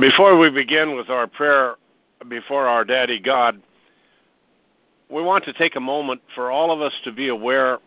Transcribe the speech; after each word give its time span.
Before 0.00 0.38
we 0.38 0.50
begin 0.50 0.96
with 0.96 1.10
our 1.10 1.26
prayer 1.26 1.74
before 2.26 2.66
our 2.66 2.86
Daddy 2.86 3.20
God, 3.20 3.60
we 5.10 5.22
want 5.22 5.44
to 5.44 5.52
take 5.52 5.76
a 5.76 5.80
moment 5.80 6.22
for 6.34 6.50
all 6.50 6.70
of 6.70 6.80
us 6.80 6.94
to 7.04 7.12
be 7.12 7.28
aware 7.28 7.80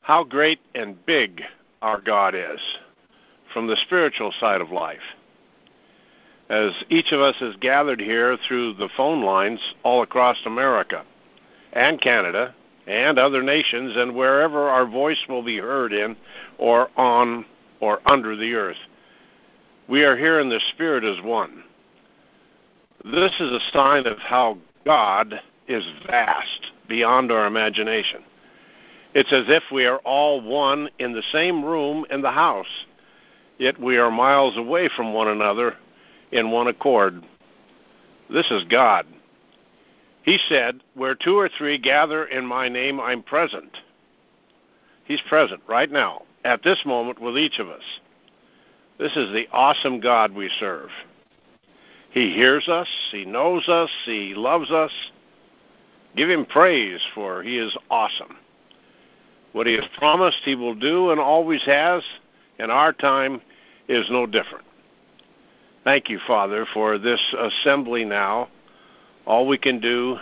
how 0.00 0.24
great 0.24 0.58
and 0.74 1.04
big 1.04 1.42
our 1.82 2.00
God 2.00 2.34
is 2.34 2.60
from 3.52 3.66
the 3.66 3.76
spiritual 3.84 4.32
side 4.40 4.62
of 4.62 4.70
life. 4.70 5.02
As 6.48 6.72
each 6.88 7.12
of 7.12 7.20
us 7.20 7.36
is 7.42 7.56
gathered 7.60 8.00
here 8.00 8.38
through 8.48 8.74
the 8.74 8.88
phone 8.96 9.22
lines 9.22 9.60
all 9.82 10.02
across 10.02 10.38
America 10.46 11.04
and 11.74 12.00
Canada 12.00 12.54
and 12.86 13.18
other 13.18 13.42
nations 13.42 13.94
and 13.96 14.14
wherever 14.14 14.66
our 14.66 14.86
voice 14.86 15.22
will 15.28 15.42
be 15.42 15.58
heard 15.58 15.92
in 15.92 16.16
or 16.56 16.88
on 16.96 17.44
or 17.80 18.00
under 18.06 18.34
the 18.34 18.54
earth. 18.54 18.78
We 19.92 20.04
are 20.04 20.16
here 20.16 20.40
in 20.40 20.48
the 20.48 20.58
Spirit 20.72 21.04
as 21.04 21.22
one. 21.22 21.64
This 23.04 23.32
is 23.38 23.50
a 23.50 23.60
sign 23.74 24.06
of 24.06 24.16
how 24.20 24.56
God 24.86 25.38
is 25.68 25.84
vast 26.06 26.72
beyond 26.88 27.30
our 27.30 27.46
imagination. 27.46 28.22
It's 29.12 29.30
as 29.34 29.44
if 29.48 29.62
we 29.70 29.84
are 29.84 29.98
all 29.98 30.40
one 30.40 30.88
in 30.98 31.12
the 31.12 31.22
same 31.30 31.62
room 31.62 32.06
in 32.10 32.22
the 32.22 32.30
house, 32.30 32.86
yet 33.58 33.78
we 33.78 33.98
are 33.98 34.10
miles 34.10 34.56
away 34.56 34.88
from 34.96 35.12
one 35.12 35.28
another 35.28 35.76
in 36.30 36.50
one 36.50 36.68
accord. 36.68 37.22
This 38.30 38.50
is 38.50 38.64
God. 38.70 39.04
He 40.22 40.38
said, 40.48 40.80
Where 40.94 41.14
two 41.14 41.38
or 41.38 41.50
three 41.58 41.76
gather 41.76 42.24
in 42.24 42.46
my 42.46 42.66
name, 42.70 42.98
I'm 42.98 43.22
present. 43.22 43.76
He's 45.04 45.20
present 45.28 45.60
right 45.68 45.92
now, 45.92 46.22
at 46.46 46.62
this 46.62 46.80
moment, 46.86 47.20
with 47.20 47.36
each 47.36 47.58
of 47.58 47.68
us. 47.68 47.82
This 48.98 49.16
is 49.16 49.32
the 49.32 49.46
awesome 49.52 50.00
God 50.00 50.32
we 50.32 50.50
serve. 50.60 50.90
He 52.10 52.32
hears 52.34 52.68
us, 52.68 52.88
He 53.10 53.24
knows 53.24 53.68
us, 53.68 53.90
He 54.04 54.34
loves 54.34 54.70
us. 54.70 54.92
Give 56.14 56.28
Him 56.28 56.44
praise, 56.44 57.00
for 57.14 57.42
He 57.42 57.58
is 57.58 57.76
awesome. 57.90 58.36
What 59.52 59.66
He 59.66 59.74
has 59.74 59.84
promised 59.96 60.38
He 60.44 60.54
will 60.54 60.74
do 60.74 61.10
and 61.10 61.18
always 61.18 61.62
has, 61.64 62.02
and 62.58 62.70
our 62.70 62.92
time 62.92 63.40
is 63.88 64.06
no 64.10 64.26
different. 64.26 64.64
Thank 65.84 66.08
you, 66.08 66.20
Father, 66.26 66.66
for 66.72 66.98
this 66.98 67.20
assembly 67.38 68.04
now. 68.04 68.48
All 69.26 69.48
we 69.48 69.58
can 69.58 69.80
do 69.80 70.18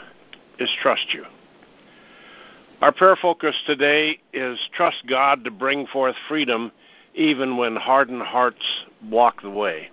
is 0.58 0.70
trust 0.80 1.12
you. 1.12 1.24
Our 2.80 2.92
prayer 2.92 3.16
focus 3.20 3.54
today 3.66 4.20
is 4.32 4.58
trust 4.74 5.04
God 5.06 5.44
to 5.44 5.50
bring 5.50 5.86
forth 5.88 6.14
freedom 6.28 6.72
even 7.14 7.56
when 7.56 7.76
hardened 7.76 8.22
hearts 8.22 8.64
block 9.02 9.42
the 9.42 9.50
way. 9.50 9.90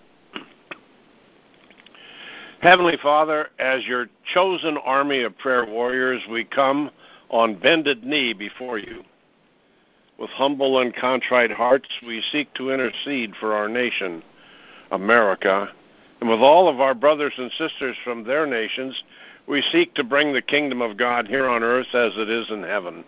Heavenly 2.60 2.98
Father, 3.02 3.50
as 3.60 3.86
your 3.86 4.08
chosen 4.34 4.78
army 4.78 5.22
of 5.22 5.38
prayer 5.38 5.66
warriors, 5.66 6.22
we 6.30 6.44
come 6.44 6.90
on 7.30 7.60
bended 7.60 8.04
knee 8.04 8.34
before 8.34 8.80
you. 8.80 9.04
With 10.18 10.32
humble 10.32 10.80
and 10.80 10.96
contrite 10.96 11.52
hearts, 11.52 11.90
we 12.06 12.24
seek 12.32 12.52
to 12.56 12.72
intercede 12.72 13.36
for 13.40 13.54
our 13.54 13.70
nation, 13.70 14.24
America, 14.92 15.70
and 16.20 16.30
with 16.30 16.40
all 16.40 16.68
of 16.68 16.82
our 16.82 16.96
brothers 16.96 17.34
and 17.38 17.52
sisters 17.52 17.96
from 18.04 18.24
their 18.24 18.48
nations, 18.48 19.04
we 19.48 19.62
seek 19.72 19.94
to 19.94 20.04
bring 20.04 20.34
the 20.34 20.42
kingdom 20.42 20.82
of 20.82 20.98
God 20.98 21.28
here 21.28 21.48
on 21.48 21.64
earth 21.64 21.94
as 21.94 22.14
it 22.16 22.30
is 22.30 22.50
in 22.50 22.64
heaven. 22.64 23.04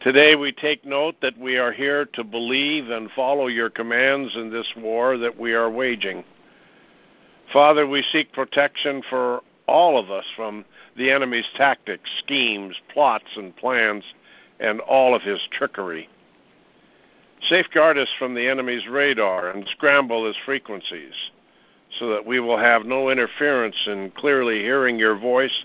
Today 0.00 0.36
we 0.36 0.52
take 0.52 0.84
note 0.84 1.16
that 1.22 1.36
we 1.36 1.56
are 1.58 1.72
here 1.72 2.04
to 2.12 2.22
believe 2.22 2.88
and 2.88 3.10
follow 3.16 3.48
your 3.48 3.68
commands 3.68 4.36
in 4.36 4.48
this 4.48 4.72
war 4.76 5.18
that 5.18 5.36
we 5.36 5.54
are 5.54 5.68
waging. 5.68 6.22
Father, 7.52 7.84
we 7.84 8.04
seek 8.12 8.32
protection 8.32 9.02
for 9.10 9.42
all 9.66 9.98
of 9.98 10.08
us 10.08 10.24
from 10.36 10.64
the 10.96 11.10
enemy's 11.10 11.48
tactics, 11.56 12.08
schemes, 12.20 12.76
plots, 12.94 13.26
and 13.36 13.56
plans, 13.56 14.04
and 14.60 14.78
all 14.82 15.16
of 15.16 15.22
his 15.22 15.40
trickery. 15.50 16.08
Safeguard 17.48 17.98
us 17.98 18.08
from 18.20 18.34
the 18.34 18.48
enemy's 18.48 18.86
radar 18.86 19.50
and 19.50 19.66
scramble 19.72 20.26
his 20.26 20.36
frequencies 20.44 21.14
so 21.98 22.08
that 22.10 22.24
we 22.24 22.38
will 22.38 22.58
have 22.58 22.86
no 22.86 23.10
interference 23.10 23.88
in 23.88 24.12
clearly 24.12 24.60
hearing 24.60 24.96
your 24.96 25.18
voice 25.18 25.64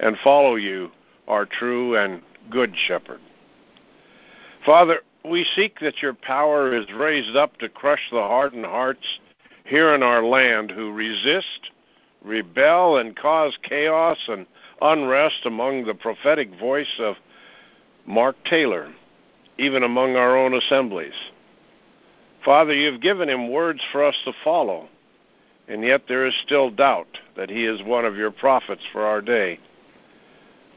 and 0.00 0.18
follow 0.22 0.56
you, 0.56 0.90
our 1.26 1.46
true 1.46 1.96
and 1.96 2.20
good 2.50 2.74
shepherd. 2.76 3.20
Father, 4.64 5.00
we 5.24 5.46
seek 5.56 5.80
that 5.80 6.02
your 6.02 6.14
power 6.14 6.74
is 6.74 6.86
raised 6.92 7.36
up 7.36 7.56
to 7.58 7.68
crush 7.68 8.10
the 8.10 8.20
hardened 8.20 8.66
hearts 8.66 9.20
here 9.64 9.94
in 9.94 10.02
our 10.02 10.22
land 10.22 10.70
who 10.70 10.92
resist, 10.92 11.70
rebel, 12.22 12.98
and 12.98 13.16
cause 13.16 13.56
chaos 13.62 14.18
and 14.28 14.46
unrest 14.82 15.46
among 15.46 15.84
the 15.84 15.94
prophetic 15.94 16.50
voice 16.58 16.94
of 16.98 17.16
Mark 18.06 18.36
Taylor, 18.44 18.92
even 19.58 19.82
among 19.82 20.16
our 20.16 20.36
own 20.36 20.54
assemblies. 20.54 21.14
Father, 22.44 22.74
you've 22.74 23.00
given 23.00 23.28
him 23.28 23.50
words 23.50 23.80
for 23.92 24.04
us 24.04 24.16
to 24.24 24.32
follow, 24.44 24.88
and 25.68 25.82
yet 25.82 26.02
there 26.08 26.26
is 26.26 26.34
still 26.44 26.70
doubt 26.70 27.18
that 27.36 27.50
he 27.50 27.64
is 27.64 27.82
one 27.82 28.04
of 28.04 28.16
your 28.16 28.30
prophets 28.30 28.82
for 28.92 29.02
our 29.02 29.20
day. 29.20 29.58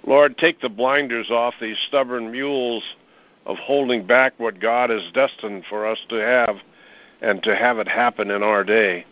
Lord, 0.06 0.38
take 0.38 0.60
the 0.60 0.70
blinders 0.70 1.32
off 1.32 1.54
these 1.62 1.78
stubborn 1.88 2.32
mules 2.32 2.84
of 3.46 3.58
holding 3.58 4.06
back 4.06 4.34
what 4.38 4.60
God 4.60 4.90
has 4.90 5.04
destined 5.14 5.66
for 5.70 5.86
us 5.86 6.00
to 6.10 6.16
have 6.16 6.58
and 7.22 7.42
to 7.44 7.56
have 7.56 7.80
it 7.80 7.88
happen 7.88 8.32
in 8.32 8.44
our 8.44 8.64
day. 8.64 9.06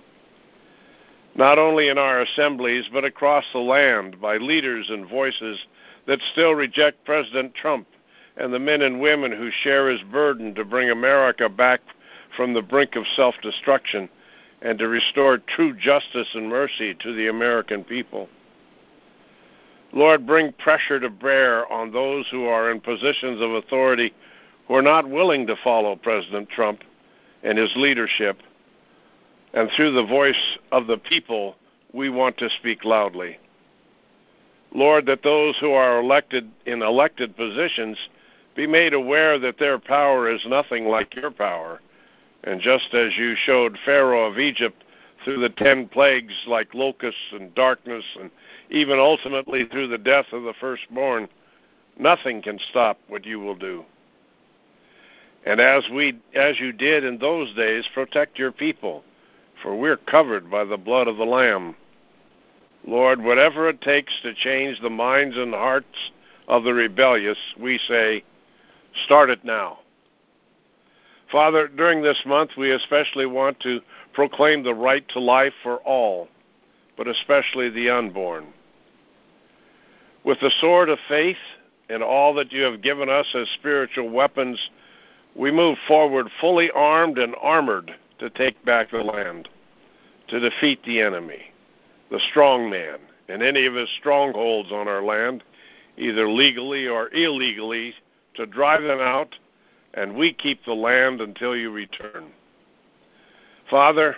Not 1.36 1.58
only 1.58 1.88
in 1.88 1.98
our 1.98 2.22
assemblies, 2.22 2.90
but 2.92 3.06
across 3.06 3.46
the 3.54 3.60
land 3.60 4.20
by 4.20 4.38
leaders 4.38 4.90
and 4.90 5.10
voices 5.10 5.66
that 6.08 6.20
still 6.32 6.54
reject 6.54 7.06
President 7.06 7.56
Trump 7.56 7.88
and 8.38 8.54
the 8.54 8.60
men 8.60 8.82
and 8.82 9.02
women 9.02 9.32
who 9.32 9.50
share 9.64 9.90
his 9.90 10.02
burden 10.12 10.56
to 10.56 10.66
bring 10.66 10.90
America 10.90 11.48
back 11.48 11.82
from 12.36 12.54
the 12.54 12.62
brink 12.62 12.96
of 12.96 13.06
self 13.16 13.36
destruction 13.42 14.10
and 14.62 14.78
to 14.80 14.88
restore 14.88 15.38
true 15.38 15.74
justice 15.76 16.28
and 16.34 16.50
mercy 16.50 16.94
to 16.96 17.14
the 17.14 17.28
American 17.28 17.84
people. 17.84 18.30
Lord, 19.94 20.26
bring 20.26 20.54
pressure 20.54 21.00
to 21.00 21.10
bear 21.10 21.72
on 21.72 21.92
those 21.92 22.28
who 22.32 22.46
are 22.46 22.72
in 22.72 22.80
positions 22.80 23.42
of 23.42 23.52
authority 23.52 24.14
who 24.68 24.76
are 24.76 24.82
not 24.82 25.10
willing 25.10 25.48
to 25.48 25.56
follow 25.64 25.96
President 25.96 26.50
Trump 26.50 26.82
and 27.44 27.58
his 27.58 27.72
leadership. 27.76 28.38
And 29.54 29.70
through 29.76 29.94
the 29.94 30.06
voice 30.06 30.58
of 30.72 30.88
the 30.88 30.98
people, 30.98 31.56
we 31.94 32.10
want 32.10 32.38
to 32.38 32.50
speak 32.58 32.86
loudly. 32.86 33.38
Lord, 34.74 35.06
that 35.08 35.24
those 35.24 35.58
who 35.60 35.74
are 35.74 36.00
elected 36.00 36.50
in 36.66 36.82
elected 36.82 37.36
positions 37.36 37.98
be 38.56 38.66
made 38.66 38.94
aware 38.94 39.38
that 39.40 39.60
their 39.60 39.78
power 39.78 40.30
is 40.30 40.42
nothing 40.46 40.86
like 40.86 41.16
your 41.16 41.32
power. 41.32 41.82
And 42.46 42.62
just 42.62 42.94
as 42.94 43.18
you 43.18 43.36
showed 43.36 43.78
Pharaoh 43.84 44.32
of 44.32 44.40
Egypt 44.40 44.84
through 45.24 45.40
the 45.40 45.50
ten 45.50 45.88
plagues 45.88 46.34
like 46.48 46.74
locusts 46.74 47.32
and 47.32 47.54
darkness, 47.56 48.04
and 48.20 48.32
even 48.70 49.00
ultimately 49.00 49.66
through 49.66 49.88
the 49.88 49.98
death 49.98 50.26
of 50.32 50.44
the 50.44 50.54
firstborn, 50.60 51.28
nothing 51.98 52.42
can 52.42 52.60
stop 52.70 53.00
what 53.08 53.26
you 53.26 53.40
will 53.40 53.56
do. 53.56 53.86
And 55.46 55.60
as 55.60 55.84
we 55.92 56.20
as 56.36 56.60
you 56.60 56.72
did 56.72 57.04
in 57.04 57.18
those 57.18 57.54
days, 57.56 57.88
protect 57.94 58.38
your 58.38 58.52
people, 58.52 59.04
for 59.62 59.76
we're 59.76 59.98
covered 59.98 60.50
by 60.50 60.64
the 60.64 60.78
blood 60.78 61.08
of 61.08 61.18
the 61.18 61.24
Lamb. 61.24 61.76
Lord, 62.86 63.22
whatever 63.22 63.70
it 63.70 63.82
takes 63.82 64.14
to 64.24 64.34
change 64.34 64.80
the 64.82 64.90
minds 64.90 65.38
and 65.38 65.54
hearts 65.54 66.12
of 66.48 66.64
the 66.64 66.74
rebellious, 66.74 67.38
we 67.60 67.80
say, 67.88 68.24
start 69.06 69.30
it 69.30 69.46
now. 69.46 69.80
Father, 71.32 71.68
during 71.68 72.02
this 72.02 72.22
month, 72.26 72.52
we 72.58 72.72
especially 72.72 73.26
want 73.26 73.60
to 73.62 73.80
proclaim 74.14 74.64
the 74.64 74.74
right 74.74 75.08
to 75.10 75.20
life 75.20 75.54
for 75.64 75.78
all, 75.78 76.28
but 76.98 77.08
especially 77.08 77.70
the 77.70 77.90
unborn. 77.90 78.48
With 80.24 80.40
the 80.40 80.52
sword 80.60 80.90
of 80.90 81.00
faith 81.08 81.38
and 81.90 82.04
all 82.04 82.34
that 82.36 82.52
you 82.52 82.62
have 82.64 82.82
given 82.82 83.10
us 83.10 83.28
as 83.34 83.48
spiritual 83.60 84.10
weapons, 84.10 84.60
we 85.36 85.52
move 85.52 85.78
forward 85.88 86.28
fully 86.40 86.70
armed 86.72 87.18
and 87.18 87.36
armored 87.42 87.96
to 88.20 88.30
take 88.30 88.64
back 88.66 88.92
the 88.92 89.04
land, 89.04 89.50
to 90.28 90.40
defeat 90.40 90.84
the 90.84 91.02
enemy, 91.02 91.52
the 92.10 92.20
strong 92.30 92.70
man, 92.70 93.00
and 93.30 93.42
any 93.42 93.66
of 93.66 93.74
his 93.74 93.90
strongholds 94.00 94.72
on 94.72 94.88
our 94.88 95.02
land, 95.02 95.44
either 95.98 96.30
legally 96.30 96.88
or 96.88 97.10
illegally, 97.14 97.94
to 98.36 98.46
drive 98.46 98.84
them 98.84 99.00
out, 99.00 99.36
and 99.94 100.16
we 100.16 100.34
keep 100.34 100.64
the 100.66 100.74
land 100.74 101.22
until 101.22 101.56
you 101.56 101.72
return. 101.72 102.32
Father, 103.72 104.18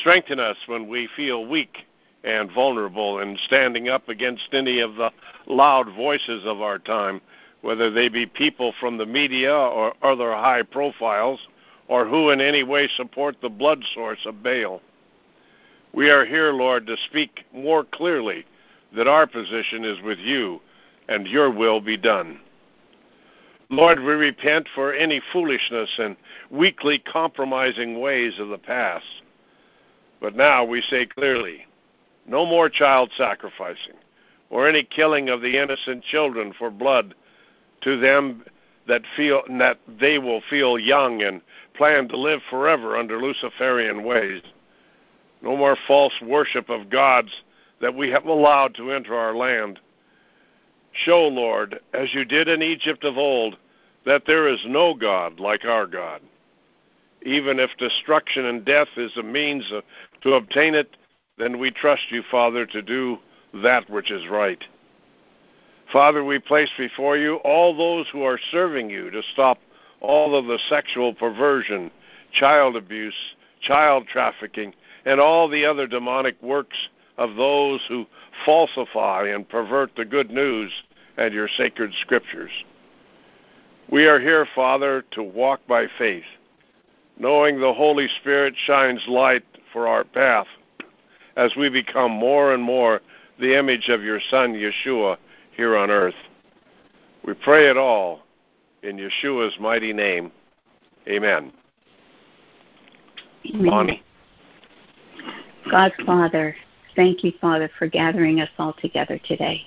strengthen 0.00 0.38
us 0.40 0.56
when 0.66 0.88
we 0.88 1.08
feel 1.16 1.46
weak 1.46 1.78
and 2.22 2.50
vulnerable 2.52 3.18
and 3.18 3.38
standing 3.40 3.88
up 3.88 4.08
against 4.08 4.48
any 4.52 4.80
of 4.80 4.94
the 4.94 5.10
loud 5.46 5.94
voices 5.94 6.44
of 6.46 6.62
our 6.62 6.78
time 6.78 7.20
whether 7.64 7.90
they 7.90 8.10
be 8.10 8.26
people 8.26 8.74
from 8.78 8.98
the 8.98 9.06
media 9.06 9.52
or 9.52 9.94
other 10.02 10.32
high 10.32 10.62
profiles, 10.62 11.40
or 11.88 12.06
who 12.06 12.28
in 12.28 12.38
any 12.38 12.62
way 12.62 12.86
support 12.94 13.36
the 13.40 13.48
blood 13.48 13.82
source 13.94 14.18
of 14.26 14.42
Baal. 14.42 14.82
We 15.94 16.10
are 16.10 16.26
here, 16.26 16.52
Lord, 16.52 16.86
to 16.86 16.96
speak 17.08 17.46
more 17.54 17.82
clearly 17.82 18.44
that 18.94 19.08
our 19.08 19.26
position 19.26 19.82
is 19.82 20.00
with 20.02 20.18
you 20.18 20.60
and 21.08 21.26
your 21.26 21.50
will 21.50 21.80
be 21.80 21.96
done. 21.96 22.38
Lord, 23.70 24.00
we 24.00 24.12
repent 24.12 24.68
for 24.74 24.92
any 24.92 25.20
foolishness 25.32 25.90
and 25.98 26.16
weakly 26.50 26.98
compromising 26.98 28.00
ways 28.00 28.38
of 28.38 28.48
the 28.48 28.58
past. 28.58 29.06
But 30.20 30.36
now 30.36 30.64
we 30.64 30.80
say 30.82 31.06
clearly 31.06 31.66
no 32.26 32.46
more 32.46 32.68
child 32.68 33.10
sacrificing 33.16 33.94
or 34.50 34.68
any 34.68 34.84
killing 34.84 35.28
of 35.28 35.40
the 35.40 35.60
innocent 35.60 36.04
children 36.04 36.52
for 36.58 36.70
blood 36.70 37.14
to 37.82 37.98
them 37.98 38.44
that 38.86 39.02
feel 39.16 39.42
that 39.58 39.78
they 40.00 40.18
will 40.18 40.42
feel 40.48 40.78
young 40.78 41.22
and 41.22 41.40
plan 41.74 42.08
to 42.08 42.16
live 42.16 42.40
forever 42.50 42.96
under 42.96 43.18
Luciferian 43.18 44.04
ways. 44.04 44.42
No 45.42 45.56
more 45.56 45.76
false 45.86 46.14
worship 46.22 46.68
of 46.70 46.90
gods 46.90 47.30
that 47.80 47.94
we 47.94 48.10
have 48.10 48.24
allowed 48.26 48.74
to 48.76 48.92
enter 48.92 49.14
our 49.14 49.34
land. 49.34 49.80
Show, 50.94 51.26
Lord, 51.26 51.80
as 51.92 52.14
you 52.14 52.24
did 52.24 52.48
in 52.48 52.62
Egypt 52.62 53.04
of 53.04 53.18
old, 53.18 53.56
that 54.06 54.22
there 54.26 54.48
is 54.48 54.60
no 54.66 54.94
God 54.94 55.40
like 55.40 55.64
our 55.64 55.86
God. 55.86 56.20
Even 57.22 57.58
if 57.58 57.70
destruction 57.78 58.44
and 58.46 58.64
death 58.64 58.88
is 58.96 59.16
a 59.16 59.22
means 59.22 59.70
to 60.22 60.34
obtain 60.34 60.74
it, 60.74 60.96
then 61.36 61.58
we 61.58 61.70
trust 61.70 62.02
you, 62.10 62.22
Father, 62.30 62.64
to 62.66 62.82
do 62.82 63.18
that 63.62 63.88
which 63.90 64.10
is 64.10 64.28
right. 64.28 64.62
Father, 65.92 66.24
we 66.24 66.38
place 66.38 66.70
before 66.78 67.16
you 67.16 67.36
all 67.36 67.76
those 67.76 68.06
who 68.12 68.22
are 68.22 68.38
serving 68.50 68.88
you 68.88 69.10
to 69.10 69.22
stop 69.32 69.58
all 70.00 70.36
of 70.36 70.46
the 70.46 70.58
sexual 70.68 71.12
perversion, 71.14 71.90
child 72.32 72.76
abuse, 72.76 73.14
child 73.60 74.06
trafficking, 74.06 74.74
and 75.04 75.20
all 75.20 75.48
the 75.48 75.64
other 75.64 75.86
demonic 75.86 76.40
works 76.42 76.76
of 77.16 77.36
those 77.36 77.80
who 77.88 78.06
falsify 78.44 79.28
and 79.28 79.48
pervert 79.48 79.90
the 79.96 80.04
good 80.04 80.30
news 80.30 80.72
and 81.16 81.32
your 81.32 81.48
sacred 81.56 81.92
scriptures. 82.00 82.50
We 83.90 84.06
are 84.06 84.18
here, 84.18 84.46
Father, 84.54 85.04
to 85.12 85.22
walk 85.22 85.60
by 85.68 85.86
faith, 85.98 86.24
knowing 87.18 87.60
the 87.60 87.72
Holy 87.72 88.08
Spirit 88.20 88.54
shines 88.66 89.02
light 89.06 89.44
for 89.72 89.86
our 89.86 90.04
path 90.04 90.46
as 91.36 91.52
we 91.56 91.68
become 91.68 92.12
more 92.12 92.54
and 92.54 92.62
more 92.62 93.00
the 93.38 93.58
image 93.58 93.88
of 93.88 94.02
your 94.02 94.20
Son, 94.30 94.54
Yeshua, 94.54 95.16
here 95.56 95.76
on 95.76 95.90
earth. 95.90 96.14
We 97.26 97.34
pray 97.34 97.68
it 97.68 97.76
all 97.76 98.20
in 98.82 98.96
Yeshua's 98.96 99.58
mighty 99.60 99.92
name. 99.92 100.30
Amen. 101.08 101.52
Amen. 103.46 103.66
Bonnie. 103.66 104.02
God, 105.70 105.92
Father, 106.06 106.54
thank 106.96 107.24
you, 107.24 107.32
Father, 107.40 107.70
for 107.78 107.86
gathering 107.86 108.40
us 108.40 108.50
all 108.58 108.74
together 108.74 109.18
today. 109.24 109.62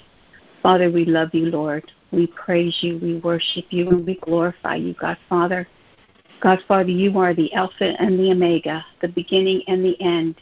Father, 0.61 0.91
we 0.91 1.05
love 1.05 1.33
you, 1.33 1.45
Lord. 1.45 1.91
We 2.11 2.27
praise 2.27 2.77
you, 2.81 2.97
we 2.99 3.19
worship 3.19 3.65
you, 3.69 3.89
and 3.89 4.05
we 4.05 4.15
glorify 4.15 4.75
you, 4.75 4.93
God 4.93 5.17
Father. 5.29 5.67
God 6.41 6.59
Father, 6.67 6.89
you 6.89 7.17
are 7.17 7.33
the 7.33 7.53
Alpha 7.53 7.95
and 7.99 8.19
the 8.19 8.31
Omega, 8.31 8.85
the 9.01 9.07
beginning 9.07 9.63
and 9.67 9.83
the 9.83 9.99
end. 10.01 10.35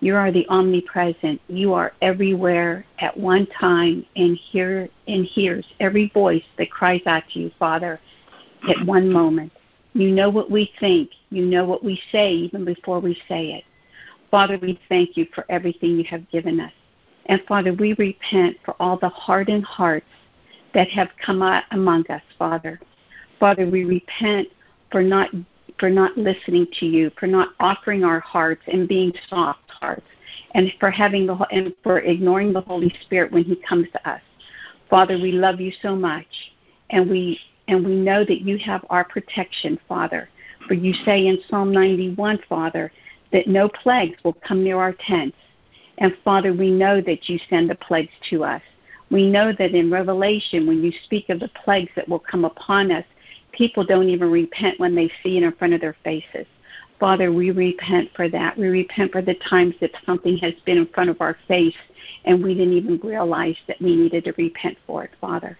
You 0.00 0.16
are 0.16 0.32
the 0.32 0.46
omnipresent. 0.48 1.40
You 1.48 1.74
are 1.74 1.92
everywhere 2.02 2.84
at 2.98 3.16
one 3.16 3.46
time 3.46 4.04
and 4.16 4.36
hear 4.36 4.88
and 5.06 5.24
hears 5.24 5.64
every 5.78 6.10
voice 6.12 6.42
that 6.58 6.70
cries 6.70 7.02
out 7.06 7.22
to 7.32 7.38
you, 7.38 7.50
Father, 7.58 8.00
at 8.68 8.84
one 8.84 9.08
moment. 9.12 9.52
You 9.94 10.10
know 10.10 10.30
what 10.30 10.50
we 10.50 10.72
think. 10.80 11.10
You 11.30 11.44
know 11.44 11.64
what 11.64 11.84
we 11.84 12.00
say 12.10 12.32
even 12.32 12.64
before 12.64 12.98
we 12.98 13.14
say 13.28 13.52
it. 13.52 13.64
Father, 14.32 14.58
we 14.62 14.80
thank 14.88 15.18
you 15.18 15.26
for 15.34 15.44
everything 15.50 15.98
you 15.98 16.04
have 16.04 16.28
given 16.30 16.58
us. 16.58 16.72
And 17.26 17.42
Father, 17.46 17.74
we 17.74 17.92
repent 17.98 18.56
for 18.64 18.74
all 18.80 18.96
the 18.96 19.10
hardened 19.10 19.64
hearts 19.64 20.06
that 20.72 20.88
have 20.88 21.10
come 21.24 21.42
among 21.70 22.10
us, 22.10 22.22
Father. 22.38 22.80
Father, 23.38 23.68
we 23.68 23.84
repent 23.84 24.48
for 24.90 25.02
not 25.02 25.28
for 25.78 25.90
not 25.90 26.16
listening 26.16 26.66
to 26.80 26.86
you, 26.86 27.10
for 27.20 27.26
not 27.26 27.50
offering 27.60 28.04
our 28.04 28.20
hearts 28.20 28.62
and 28.68 28.88
being 28.88 29.12
soft 29.28 29.68
hearts, 29.68 30.06
and 30.54 30.72
for 30.80 30.90
having 30.90 31.26
the 31.26 31.34
and 31.50 31.74
for 31.82 31.98
ignoring 31.98 32.54
the 32.54 32.60
Holy 32.62 32.94
Spirit 33.02 33.30
when 33.32 33.44
He 33.44 33.56
comes 33.56 33.86
to 33.92 34.10
us. 34.10 34.22
Father, 34.88 35.18
we 35.20 35.32
love 35.32 35.60
you 35.60 35.72
so 35.82 35.94
much, 35.94 36.26
and 36.88 37.08
we 37.10 37.38
and 37.68 37.84
we 37.84 37.96
know 37.96 38.24
that 38.24 38.40
you 38.40 38.56
have 38.58 38.82
our 38.88 39.04
protection, 39.04 39.78
Father. 39.86 40.30
For 40.66 40.74
you 40.74 40.94
say 41.04 41.26
in 41.26 41.38
Psalm 41.50 41.70
91, 41.70 42.38
Father, 42.48 42.90
that 43.32 43.46
no 43.46 43.68
plagues 43.68 44.22
will 44.24 44.34
come 44.34 44.62
near 44.62 44.78
our 44.78 44.92
tents. 44.92 45.36
And 45.98 46.16
Father, 46.24 46.52
we 46.52 46.70
know 46.70 47.00
that 47.00 47.28
you 47.28 47.38
send 47.50 47.70
the 47.70 47.74
plagues 47.74 48.12
to 48.30 48.44
us. 48.44 48.62
We 49.10 49.28
know 49.28 49.52
that 49.52 49.74
in 49.74 49.90
Revelation, 49.90 50.66
when 50.66 50.82
you 50.82 50.92
speak 51.04 51.28
of 51.28 51.40
the 51.40 51.50
plagues 51.64 51.90
that 51.96 52.08
will 52.08 52.18
come 52.18 52.44
upon 52.44 52.90
us, 52.90 53.04
people 53.52 53.84
don't 53.84 54.08
even 54.08 54.30
repent 54.30 54.80
when 54.80 54.94
they 54.94 55.10
see 55.22 55.36
it 55.36 55.42
in 55.42 55.52
front 55.52 55.74
of 55.74 55.80
their 55.80 55.96
faces. 56.02 56.46
Father, 56.98 57.32
we 57.32 57.50
repent 57.50 58.10
for 58.14 58.28
that. 58.28 58.56
We 58.56 58.68
repent 58.68 59.12
for 59.12 59.22
the 59.22 59.34
times 59.50 59.74
that 59.80 59.90
something 60.06 60.36
has 60.38 60.54
been 60.64 60.78
in 60.78 60.86
front 60.86 61.10
of 61.10 61.20
our 61.20 61.36
face 61.48 61.74
and 62.24 62.42
we 62.42 62.54
didn't 62.54 62.74
even 62.74 63.00
realize 63.02 63.56
that 63.66 63.80
we 63.82 63.96
needed 63.96 64.24
to 64.24 64.32
repent 64.38 64.78
for 64.86 65.04
it, 65.04 65.10
Father. 65.20 65.58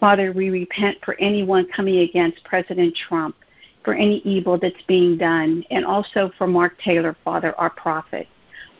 Father, 0.00 0.32
we 0.32 0.50
repent 0.50 0.98
for 1.04 1.14
anyone 1.20 1.68
coming 1.74 1.98
against 1.98 2.42
President 2.42 2.96
Trump, 3.08 3.36
for 3.84 3.94
any 3.94 4.18
evil 4.18 4.58
that's 4.58 4.82
being 4.86 5.16
done, 5.16 5.64
and 5.70 5.86
also 5.86 6.30
for 6.36 6.46
Mark 6.46 6.78
Taylor, 6.80 7.16
Father, 7.24 7.58
our 7.58 7.70
prophet. 7.70 8.28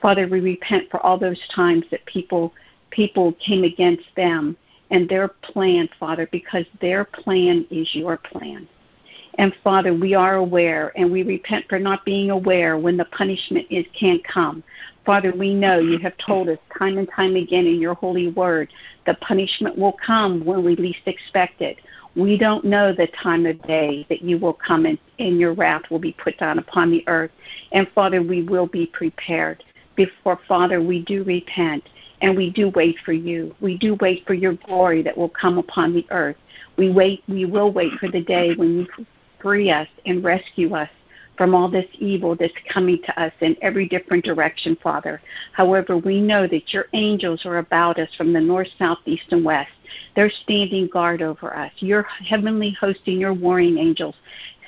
Father, 0.02 0.28
we 0.28 0.40
repent 0.40 0.90
for 0.90 1.00
all 1.00 1.18
those 1.18 1.40
times 1.54 1.84
that 1.90 2.04
people 2.06 2.52
people 2.90 3.32
came 3.34 3.62
against 3.64 4.06
them 4.16 4.56
and 4.90 5.08
their 5.08 5.28
plan, 5.28 5.88
Father, 5.98 6.28
because 6.32 6.64
their 6.80 7.04
plan 7.04 7.66
is 7.70 7.88
your 7.94 8.16
plan. 8.16 8.68
And 9.40 9.56
Father, 9.64 9.94
we 9.94 10.12
are 10.12 10.34
aware 10.34 10.92
and 10.96 11.10
we 11.10 11.22
repent 11.22 11.64
for 11.66 11.78
not 11.78 12.04
being 12.04 12.30
aware 12.30 12.76
when 12.76 12.98
the 12.98 13.06
punishment 13.06 13.66
is 13.70 13.86
can't 13.98 14.22
come. 14.22 14.62
Father, 15.06 15.32
we 15.32 15.54
know 15.54 15.78
you 15.78 15.98
have 15.98 16.12
told 16.18 16.50
us 16.50 16.58
time 16.78 16.98
and 16.98 17.08
time 17.16 17.36
again 17.36 17.64
in 17.64 17.80
your 17.80 17.94
holy 17.94 18.28
word 18.28 18.70
the 19.06 19.14
punishment 19.14 19.78
will 19.78 19.96
come 20.04 20.44
when 20.44 20.62
we 20.62 20.76
least 20.76 21.00
expect 21.06 21.62
it. 21.62 21.78
We 22.14 22.36
don't 22.36 22.66
know 22.66 22.92
the 22.92 23.06
time 23.06 23.46
of 23.46 23.62
day 23.62 24.04
that 24.10 24.20
you 24.20 24.36
will 24.36 24.52
come 24.52 24.84
and, 24.84 24.98
and 25.18 25.40
your 25.40 25.54
wrath 25.54 25.84
will 25.90 25.98
be 25.98 26.12
put 26.12 26.36
down 26.36 26.58
upon 26.58 26.90
the 26.90 27.02
earth. 27.08 27.30
And 27.72 27.88
Father, 27.94 28.22
we 28.22 28.42
will 28.42 28.66
be 28.66 28.88
prepared. 28.88 29.64
Before 29.96 30.38
Father, 30.48 30.82
we 30.82 31.02
do 31.02 31.24
repent 31.24 31.88
and 32.20 32.36
we 32.36 32.50
do 32.50 32.68
wait 32.68 32.98
for 33.06 33.14
you. 33.14 33.54
We 33.62 33.78
do 33.78 33.96
wait 34.02 34.26
for 34.26 34.34
your 34.34 34.52
glory 34.52 35.02
that 35.02 35.16
will 35.16 35.30
come 35.30 35.56
upon 35.56 35.94
the 35.94 36.06
earth. 36.10 36.36
We 36.76 36.90
wait 36.90 37.22
we 37.26 37.46
will 37.46 37.72
wait 37.72 37.94
for 37.94 38.10
the 38.10 38.22
day 38.22 38.54
when 38.54 38.80
you 38.80 39.06
free 39.40 39.70
us 39.70 39.88
and 40.06 40.22
rescue 40.22 40.74
us 40.74 40.88
from 41.40 41.54
all 41.54 41.70
this 41.70 41.86
evil 41.94 42.36
that's 42.36 42.52
coming 42.70 43.00
to 43.02 43.18
us 43.18 43.32
in 43.40 43.56
every 43.62 43.88
different 43.88 44.22
direction, 44.22 44.76
Father. 44.82 45.22
However, 45.54 45.96
we 45.96 46.20
know 46.20 46.46
that 46.46 46.74
your 46.74 46.84
angels 46.92 47.46
are 47.46 47.56
about 47.58 47.98
us 47.98 48.10
from 48.14 48.34
the 48.34 48.40
north, 48.40 48.68
south, 48.78 48.98
east, 49.06 49.24
and 49.30 49.42
west. 49.42 49.70
They're 50.14 50.28
standing 50.28 50.86
guard 50.88 51.22
over 51.22 51.56
us. 51.56 51.72
Your 51.78 52.02
heavenly 52.02 52.76
host 52.78 53.00
and 53.06 53.18
your 53.18 53.32
warring 53.32 53.78
angels 53.78 54.16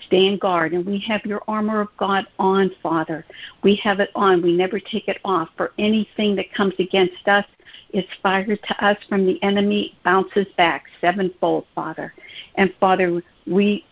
stand 0.06 0.40
guard. 0.40 0.72
And 0.72 0.86
we 0.86 0.98
have 1.00 1.26
your 1.26 1.42
armor 1.46 1.82
of 1.82 1.88
God 1.98 2.26
on, 2.38 2.70
Father. 2.82 3.26
We 3.62 3.76
have 3.76 4.00
it 4.00 4.10
on. 4.14 4.42
We 4.42 4.56
never 4.56 4.80
take 4.80 5.08
it 5.08 5.18
off. 5.26 5.50
For 5.58 5.72
anything 5.78 6.36
that 6.36 6.54
comes 6.54 6.74
against 6.78 7.28
us 7.28 7.44
is 7.92 8.04
fired 8.22 8.58
to 8.62 8.84
us 8.84 8.96
from 9.08 9.26
the 9.26 9.42
enemy, 9.42 9.96
bounces 10.04 10.46
back 10.56 10.84
sevenfold, 11.00 11.66
Father. 11.74 12.14
And 12.56 12.72
Father, 12.80 13.22
we 13.46 13.84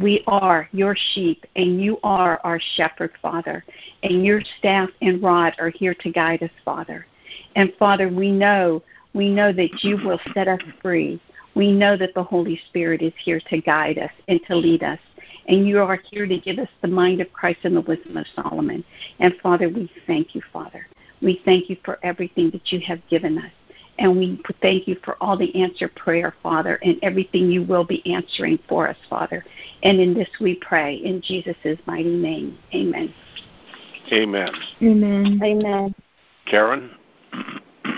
we 0.00 0.24
are 0.26 0.68
your 0.72 0.96
sheep 1.14 1.46
and 1.54 1.80
you 1.80 1.98
are 2.02 2.40
our 2.42 2.60
shepherd 2.74 3.12
father 3.22 3.64
and 4.02 4.26
your 4.26 4.40
staff 4.58 4.90
and 5.00 5.22
rod 5.22 5.54
are 5.60 5.70
here 5.70 5.94
to 5.94 6.10
guide 6.10 6.42
us 6.42 6.50
father 6.64 7.06
and 7.54 7.72
father 7.78 8.08
we 8.08 8.32
know 8.32 8.82
we 9.14 9.30
know 9.30 9.52
that 9.52 9.84
you 9.84 9.96
will 9.98 10.18
set 10.34 10.48
us 10.48 10.60
free 10.82 11.20
we 11.54 11.70
know 11.70 11.96
that 11.96 12.14
the 12.14 12.22
holy 12.22 12.60
spirit 12.68 13.00
is 13.00 13.12
here 13.24 13.40
to 13.48 13.60
guide 13.60 13.96
us 13.96 14.10
and 14.26 14.40
to 14.44 14.56
lead 14.56 14.82
us 14.82 14.98
and 15.48 15.66
you 15.66 15.80
are 15.80 16.00
here 16.10 16.26
to 16.26 16.38
give 16.38 16.58
us 16.58 16.68
the 16.82 16.88
mind 16.88 17.20
of 17.20 17.32
Christ 17.32 17.60
and 17.64 17.76
the 17.76 17.80
wisdom 17.80 18.16
of 18.16 18.26
Solomon. 18.34 18.84
And 19.20 19.34
Father, 19.42 19.68
we 19.68 19.90
thank 20.06 20.34
you, 20.34 20.42
Father. 20.52 20.86
We 21.22 21.40
thank 21.44 21.70
you 21.70 21.76
for 21.84 21.98
everything 22.02 22.50
that 22.50 22.72
you 22.72 22.80
have 22.80 23.00
given 23.08 23.38
us. 23.38 23.50
And 23.98 24.18
we 24.18 24.40
thank 24.60 24.86
you 24.86 24.96
for 25.02 25.16
all 25.22 25.38
the 25.38 25.54
answered 25.60 25.94
prayer, 25.94 26.34
Father, 26.42 26.78
and 26.82 26.98
everything 27.02 27.50
you 27.50 27.62
will 27.62 27.84
be 27.84 28.04
answering 28.12 28.58
for 28.68 28.88
us, 28.88 28.96
Father. 29.08 29.44
And 29.82 29.98
in 29.98 30.12
this 30.12 30.28
we 30.40 30.56
pray 30.56 30.96
in 30.96 31.22
Jesus' 31.22 31.78
mighty 31.86 32.14
name. 32.14 32.58
Amen. 32.74 33.14
Amen. 34.12 34.50
Amen. 34.82 35.40
Amen. 35.42 35.94
Karen? 36.44 36.90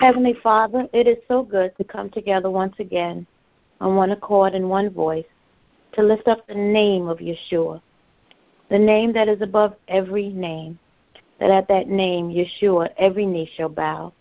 Heavenly 0.00 0.34
Father, 0.42 0.86
it 0.92 1.08
is 1.08 1.16
so 1.26 1.42
good 1.42 1.76
to 1.76 1.84
come 1.84 2.10
together 2.10 2.50
once 2.50 2.74
again 2.78 3.26
on 3.80 3.96
one 3.96 4.12
accord 4.12 4.54
and 4.54 4.68
one 4.68 4.90
voice 4.90 5.26
to 5.94 6.02
lift 6.02 6.28
up 6.28 6.46
the 6.46 6.54
name 6.54 7.08
of 7.08 7.18
Yeshua, 7.18 7.80
the 8.70 8.78
name 8.78 9.12
that 9.12 9.28
is 9.28 9.42
above 9.42 9.74
every 9.88 10.28
name. 10.28 10.78
That 11.38 11.50
at 11.50 11.68
that 11.68 11.88
name, 11.88 12.28
Yeshua, 12.30 12.90
every 12.98 13.26
knee 13.26 13.50
shall 13.56 13.68
bow 13.68 14.12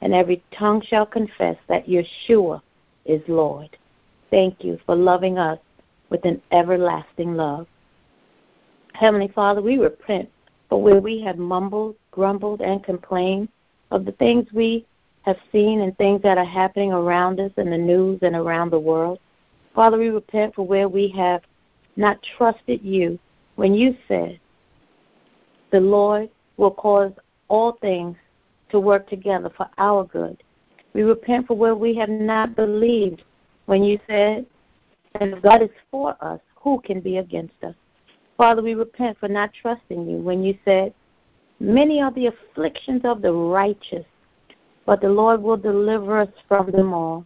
and 0.00 0.12
every 0.12 0.42
tongue 0.56 0.82
shall 0.82 1.06
confess 1.06 1.56
that 1.68 1.86
Yeshua 1.86 2.60
is 3.04 3.22
Lord. 3.28 3.76
Thank 4.30 4.64
you 4.64 4.78
for 4.84 4.96
loving 4.96 5.38
us 5.38 5.58
with 6.10 6.24
an 6.24 6.42
everlasting 6.50 7.34
love. 7.34 7.66
Heavenly 8.94 9.28
Father, 9.28 9.62
we 9.62 9.78
repent 9.78 10.28
for 10.68 10.82
where 10.82 11.00
we 11.00 11.20
have 11.22 11.38
mumbled, 11.38 11.96
grumbled, 12.10 12.60
and 12.60 12.82
complained 12.82 13.48
of 13.90 14.04
the 14.04 14.12
things 14.12 14.46
we 14.52 14.86
have 15.22 15.36
seen 15.52 15.82
and 15.82 15.96
things 15.96 16.20
that 16.22 16.38
are 16.38 16.44
happening 16.44 16.92
around 16.92 17.38
us 17.38 17.52
in 17.56 17.70
the 17.70 17.78
news 17.78 18.18
and 18.22 18.34
around 18.34 18.70
the 18.70 18.78
world. 18.78 19.18
Father, 19.74 19.98
we 19.98 20.08
repent 20.08 20.54
for 20.54 20.66
where 20.66 20.88
we 20.88 21.08
have 21.08 21.42
not 21.96 22.18
trusted 22.36 22.82
you 22.82 23.18
when 23.56 23.74
you 23.74 23.96
said, 24.08 24.40
The 25.70 25.80
Lord 25.80 26.28
will 26.56 26.70
cause 26.70 27.12
all 27.48 27.72
things 27.80 28.16
to 28.70 28.80
work 28.80 29.08
together 29.08 29.50
for 29.56 29.68
our 29.78 30.04
good. 30.04 30.42
We 30.94 31.02
repent 31.02 31.46
for 31.46 31.56
where 31.56 31.74
we 31.74 31.94
have 31.96 32.08
not 32.08 32.56
believed 32.56 33.22
when 33.66 33.82
you 33.82 33.98
said, 34.06 34.46
And 35.20 35.34
if 35.34 35.42
God 35.42 35.62
is 35.62 35.70
for 35.90 36.16
us, 36.20 36.40
who 36.56 36.80
can 36.80 37.00
be 37.00 37.18
against 37.18 37.62
us? 37.62 37.74
Father, 38.36 38.62
we 38.62 38.74
repent 38.74 39.18
for 39.18 39.28
not 39.28 39.52
trusting 39.52 40.08
you 40.08 40.16
when 40.18 40.42
you 40.42 40.56
said, 40.64 40.92
Many 41.60 42.00
are 42.00 42.12
the 42.12 42.26
afflictions 42.26 43.02
of 43.04 43.22
the 43.22 43.32
righteous, 43.32 44.06
but 44.84 45.00
the 45.00 45.08
Lord 45.08 45.42
will 45.42 45.56
deliver 45.56 46.18
us 46.18 46.28
from 46.48 46.70
them 46.70 46.92
all. 46.92 47.24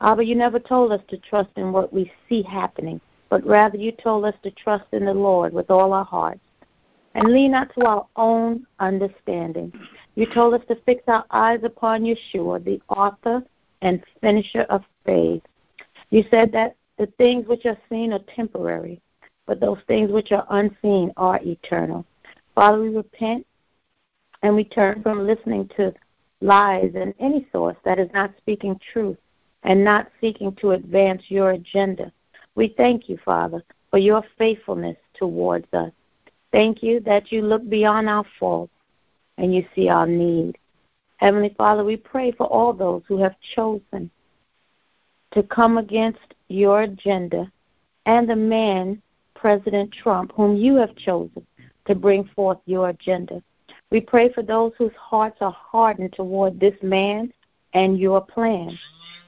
Abba, 0.00 0.24
you 0.24 0.34
never 0.34 0.58
told 0.58 0.92
us 0.92 1.02
to 1.08 1.18
trust 1.18 1.50
in 1.56 1.72
what 1.72 1.92
we 1.92 2.10
see 2.28 2.42
happening, 2.42 3.00
but 3.28 3.44
rather 3.44 3.76
you 3.76 3.92
told 3.92 4.24
us 4.24 4.34
to 4.42 4.50
trust 4.52 4.84
in 4.92 5.04
the 5.04 5.12
Lord 5.12 5.52
with 5.52 5.70
all 5.70 5.92
our 5.92 6.04
hearts 6.04 6.40
and 7.14 7.32
lean 7.32 7.52
not 7.52 7.74
to 7.74 7.86
our 7.86 8.06
own 8.16 8.66
understanding. 8.78 9.72
You 10.14 10.26
told 10.32 10.54
us 10.54 10.62
to 10.68 10.76
fix 10.86 11.02
our 11.06 11.24
eyes 11.30 11.60
upon 11.64 12.04
Yeshua, 12.04 12.64
the 12.64 12.80
author 12.88 13.42
and 13.82 14.02
finisher 14.20 14.62
of 14.62 14.82
faith. 15.04 15.42
You 16.10 16.24
said 16.30 16.52
that 16.52 16.76
the 16.98 17.06
things 17.18 17.46
which 17.46 17.66
are 17.66 17.78
seen 17.88 18.12
are 18.12 18.20
temporary, 18.34 19.00
but 19.46 19.60
those 19.60 19.78
things 19.88 20.12
which 20.12 20.32
are 20.32 20.46
unseen 20.50 21.12
are 21.16 21.40
eternal. 21.42 22.04
Father, 22.54 22.80
we 22.80 22.94
repent 22.94 23.46
and 24.42 24.54
we 24.54 24.64
turn 24.64 25.02
from 25.02 25.26
listening 25.26 25.68
to 25.76 25.94
lies 26.40 26.92
and 26.94 27.14
any 27.20 27.46
source 27.52 27.76
that 27.84 27.98
is 27.98 28.08
not 28.12 28.32
speaking 28.38 28.78
truth 28.92 29.18
and 29.62 29.84
not 29.84 30.08
seeking 30.20 30.54
to 30.56 30.72
advance 30.72 31.22
your 31.28 31.50
agenda. 31.50 32.10
We 32.54 32.74
thank 32.76 33.08
you, 33.08 33.18
Father, 33.24 33.62
for 33.90 33.98
your 33.98 34.22
faithfulness 34.38 34.96
towards 35.14 35.66
us. 35.72 35.92
Thank 36.52 36.82
you 36.82 37.00
that 37.00 37.30
you 37.30 37.42
look 37.42 37.68
beyond 37.68 38.08
our 38.08 38.24
faults 38.38 38.72
and 39.38 39.54
you 39.54 39.64
see 39.74 39.88
our 39.88 40.06
need. 40.06 40.58
Heavenly 41.18 41.54
Father, 41.56 41.84
we 41.84 41.96
pray 41.96 42.32
for 42.32 42.46
all 42.46 42.72
those 42.72 43.02
who 43.06 43.18
have 43.18 43.34
chosen 43.54 44.10
to 45.32 45.42
come 45.44 45.78
against 45.78 46.34
your 46.48 46.82
agenda 46.82 47.50
and 48.06 48.28
the 48.28 48.36
man, 48.36 49.00
President 49.34 49.92
Trump, 49.92 50.32
whom 50.34 50.56
you 50.56 50.74
have 50.76 50.94
chosen 50.96 51.46
to 51.86 51.94
bring 51.94 52.28
forth 52.34 52.58
your 52.66 52.88
agenda. 52.88 53.42
We 53.90 54.00
pray 54.00 54.32
for 54.32 54.42
those 54.42 54.72
whose 54.78 54.94
hearts 54.98 55.38
are 55.40 55.52
hardened 55.52 56.12
toward 56.12 56.58
this 56.58 56.74
man 56.82 57.32
and 57.74 57.98
your 57.98 58.20
plan. 58.20 58.76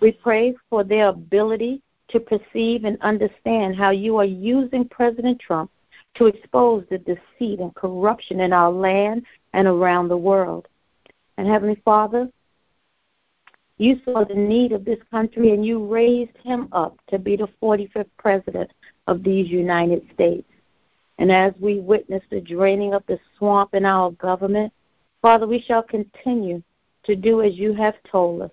We 0.00 0.12
pray 0.12 0.54
for 0.68 0.82
their 0.82 1.08
ability 1.08 1.82
to 2.08 2.20
perceive 2.20 2.84
and 2.84 3.00
understand 3.00 3.76
how 3.76 3.90
you 3.90 4.16
are 4.16 4.24
using 4.24 4.88
President 4.88 5.40
Trump 5.40 5.70
to 6.14 6.26
expose 6.26 6.84
the 6.90 6.98
deceit 6.98 7.60
and 7.60 7.74
corruption 7.74 8.40
in 8.40 8.52
our 8.52 8.70
land 8.70 9.24
and 9.52 9.66
around 9.66 10.08
the 10.08 10.16
world. 10.16 10.68
And 11.36 11.48
Heavenly 11.48 11.80
Father, 11.84 12.28
you 13.78 14.00
saw 14.04 14.24
the 14.24 14.34
need 14.34 14.72
of 14.72 14.84
this 14.84 15.00
country 15.10 15.52
and 15.52 15.64
you 15.64 15.84
raised 15.84 16.36
him 16.38 16.68
up 16.72 16.96
to 17.08 17.18
be 17.18 17.36
the 17.36 17.48
45th 17.62 18.06
president 18.18 18.70
of 19.06 19.22
these 19.22 19.48
United 19.48 20.02
States. 20.14 20.48
And 21.18 21.32
as 21.32 21.52
we 21.60 21.80
witness 21.80 22.22
the 22.30 22.40
draining 22.40 22.94
of 22.94 23.02
the 23.06 23.18
swamp 23.36 23.74
in 23.74 23.84
our 23.84 24.10
government, 24.12 24.72
Father, 25.20 25.46
we 25.46 25.60
shall 25.60 25.82
continue 25.82 26.62
to 27.04 27.16
do 27.16 27.42
as 27.42 27.56
you 27.56 27.72
have 27.74 27.94
told 28.10 28.42
us. 28.42 28.50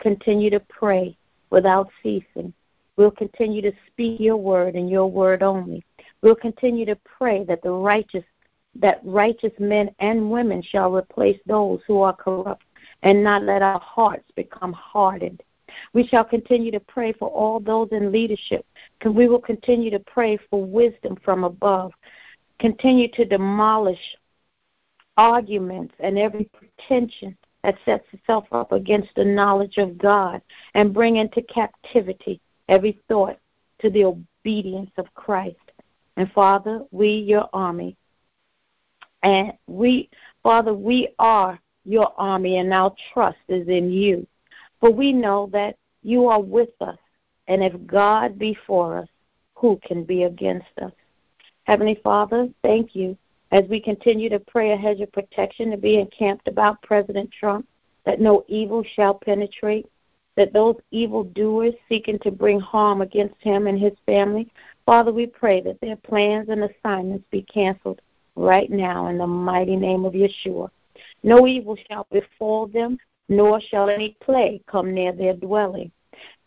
Continue 0.00 0.50
to 0.50 0.60
pray 0.60 1.16
without 1.50 1.88
ceasing. 2.02 2.52
We'll 2.96 3.10
continue 3.10 3.62
to 3.62 3.72
speak 3.88 4.20
your 4.20 4.36
word 4.36 4.74
and 4.74 4.88
your 4.88 5.06
word 5.06 5.42
only. 5.42 5.84
We'll 6.22 6.36
continue 6.36 6.86
to 6.86 6.96
pray 7.04 7.44
that 7.44 7.62
the 7.62 7.70
righteous 7.70 8.24
that 8.78 9.00
righteous 9.04 9.52
men 9.58 9.90
and 10.00 10.30
women 10.30 10.62
shall 10.62 10.94
replace 10.94 11.38
those 11.46 11.80
who 11.86 12.02
are 12.02 12.14
corrupt 12.14 12.62
and 13.02 13.24
not 13.24 13.42
let 13.42 13.62
our 13.62 13.80
hearts 13.80 14.30
become 14.34 14.72
hardened. 14.72 15.42
We 15.94 16.06
shall 16.06 16.24
continue 16.24 16.70
to 16.72 16.80
pray 16.80 17.12
for 17.12 17.28
all 17.28 17.58
those 17.58 17.88
in 17.92 18.12
leadership. 18.12 18.66
We 19.04 19.28
will 19.28 19.40
continue 19.40 19.90
to 19.90 19.98
pray 20.00 20.38
for 20.50 20.64
wisdom 20.64 21.16
from 21.24 21.44
above. 21.44 21.92
Continue 22.58 23.08
to 23.12 23.24
demolish 23.24 24.16
arguments 25.16 25.94
and 25.98 26.18
every 26.18 26.50
pretension 26.52 27.36
that 27.62 27.76
sets 27.84 28.06
itself 28.12 28.46
up 28.52 28.72
against 28.72 29.08
the 29.16 29.24
knowledge 29.24 29.78
of 29.78 29.98
God 29.98 30.40
and 30.74 30.94
bring 30.94 31.16
into 31.16 31.42
captivity 31.42 32.40
every 32.68 32.98
thought 33.08 33.38
to 33.80 33.90
the 33.90 34.04
obedience 34.04 34.90
of 34.96 35.12
Christ. 35.14 35.56
And 36.16 36.30
Father, 36.32 36.82
we, 36.90 37.08
your 37.08 37.48
army, 37.52 37.96
and 39.22 39.52
we, 39.66 40.08
Father, 40.42 40.72
we 40.72 41.08
are 41.18 41.58
your 41.84 42.12
army, 42.16 42.58
and 42.58 42.72
our 42.72 42.94
trust 43.12 43.38
is 43.48 43.68
in 43.68 43.90
you. 43.90 44.26
For 44.80 44.90
we 44.90 45.12
know 45.12 45.48
that 45.52 45.76
you 46.02 46.26
are 46.26 46.40
with 46.40 46.70
us, 46.80 46.98
and 47.48 47.62
if 47.62 47.74
God 47.86 48.38
be 48.38 48.56
for 48.66 48.98
us, 48.98 49.08
who 49.54 49.80
can 49.82 50.04
be 50.04 50.24
against 50.24 50.68
us? 50.80 50.92
Heavenly 51.64 51.98
Father, 52.04 52.48
thank 52.62 52.94
you 52.94 53.16
as 53.52 53.64
we 53.68 53.80
continue 53.80 54.28
to 54.28 54.38
pray 54.38 54.72
a 54.72 54.76
hedge 54.76 55.00
of 55.00 55.12
protection 55.12 55.70
to 55.70 55.76
be 55.76 55.98
encamped 55.98 56.46
about 56.48 56.82
President 56.82 57.30
Trump, 57.32 57.66
that 58.04 58.20
no 58.20 58.44
evil 58.48 58.84
shall 58.94 59.14
penetrate, 59.14 59.86
that 60.36 60.52
those 60.52 60.76
evil 60.90 61.24
doers 61.24 61.74
seeking 61.88 62.18
to 62.20 62.30
bring 62.30 62.60
harm 62.60 63.00
against 63.00 63.40
him 63.40 63.66
and 63.66 63.78
his 63.78 63.94
family 64.04 64.50
Father, 64.86 65.12
we 65.12 65.26
pray 65.26 65.60
that 65.62 65.80
their 65.80 65.96
plans 65.96 66.48
and 66.48 66.62
assignments 66.62 67.26
be 67.32 67.42
canceled 67.42 68.00
right 68.36 68.70
now 68.70 69.08
in 69.08 69.18
the 69.18 69.26
mighty 69.26 69.74
name 69.74 70.04
of 70.04 70.12
Yeshua. 70.12 70.70
No 71.24 71.46
evil 71.48 71.76
shall 71.90 72.06
befall 72.12 72.68
them, 72.68 72.96
nor 73.28 73.60
shall 73.60 73.90
any 73.90 74.16
plague 74.20 74.64
come 74.66 74.94
near 74.94 75.10
their 75.10 75.34
dwelling. 75.34 75.90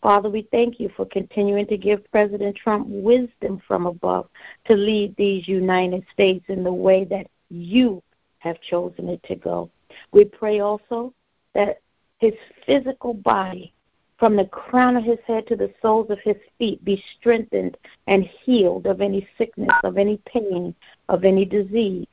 Father, 0.00 0.30
we 0.30 0.48
thank 0.50 0.80
you 0.80 0.88
for 0.96 1.04
continuing 1.04 1.66
to 1.66 1.76
give 1.76 2.10
President 2.10 2.56
Trump 2.56 2.88
wisdom 2.88 3.60
from 3.68 3.86
above 3.86 4.26
to 4.64 4.74
lead 4.74 5.14
these 5.16 5.46
United 5.46 6.02
States 6.10 6.44
in 6.48 6.64
the 6.64 6.72
way 6.72 7.04
that 7.04 7.26
you 7.50 8.02
have 8.38 8.58
chosen 8.62 9.10
it 9.10 9.22
to 9.24 9.36
go. 9.36 9.70
We 10.12 10.24
pray 10.24 10.60
also 10.60 11.12
that 11.52 11.82
his 12.18 12.32
physical 12.64 13.12
body 13.12 13.74
from 14.20 14.36
the 14.36 14.44
crown 14.44 14.96
of 14.96 15.02
his 15.02 15.18
head 15.26 15.46
to 15.46 15.56
the 15.56 15.72
soles 15.80 16.10
of 16.10 16.18
his 16.20 16.36
feet 16.58 16.84
be 16.84 17.02
strengthened 17.18 17.78
and 18.06 18.22
healed 18.44 18.86
of 18.86 19.00
any 19.00 19.26
sickness, 19.38 19.70
of 19.82 19.96
any 19.96 20.20
pain, 20.26 20.74
of 21.08 21.24
any 21.24 21.46
disease, 21.46 22.06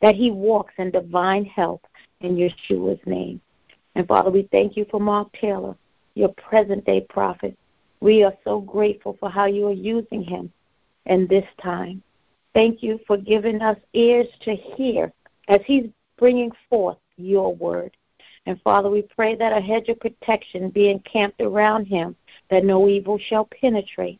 that 0.00 0.14
he 0.14 0.30
walks 0.30 0.72
in 0.78 0.92
divine 0.92 1.44
health 1.44 1.80
in 2.20 2.36
Yeshua's 2.36 3.04
name. 3.06 3.40
And 3.96 4.06
Father, 4.06 4.30
we 4.30 4.48
thank 4.52 4.76
you 4.76 4.86
for 4.88 5.00
Mark 5.00 5.32
Taylor, 5.32 5.76
your 6.14 6.32
present 6.34 6.84
day 6.86 7.04
prophet. 7.10 7.58
We 8.00 8.22
are 8.22 8.34
so 8.44 8.60
grateful 8.60 9.16
for 9.18 9.28
how 9.28 9.46
you 9.46 9.66
are 9.66 9.72
using 9.72 10.22
him 10.22 10.52
in 11.06 11.26
this 11.26 11.46
time. 11.60 12.04
Thank 12.54 12.84
you 12.84 13.00
for 13.04 13.16
giving 13.16 13.60
us 13.62 13.78
ears 13.94 14.28
to 14.42 14.54
hear 14.54 15.12
as 15.48 15.60
he's 15.66 15.90
bringing 16.18 16.52
forth 16.70 16.98
your 17.16 17.52
word. 17.52 17.96
And 18.48 18.58
Father, 18.62 18.88
we 18.88 19.02
pray 19.02 19.36
that 19.36 19.54
a 19.54 19.60
hedge 19.60 19.90
of 19.90 20.00
protection 20.00 20.70
be 20.70 20.88
encamped 20.88 21.42
around 21.42 21.84
him, 21.84 22.16
that 22.48 22.64
no 22.64 22.88
evil 22.88 23.18
shall 23.18 23.44
penetrate. 23.44 24.18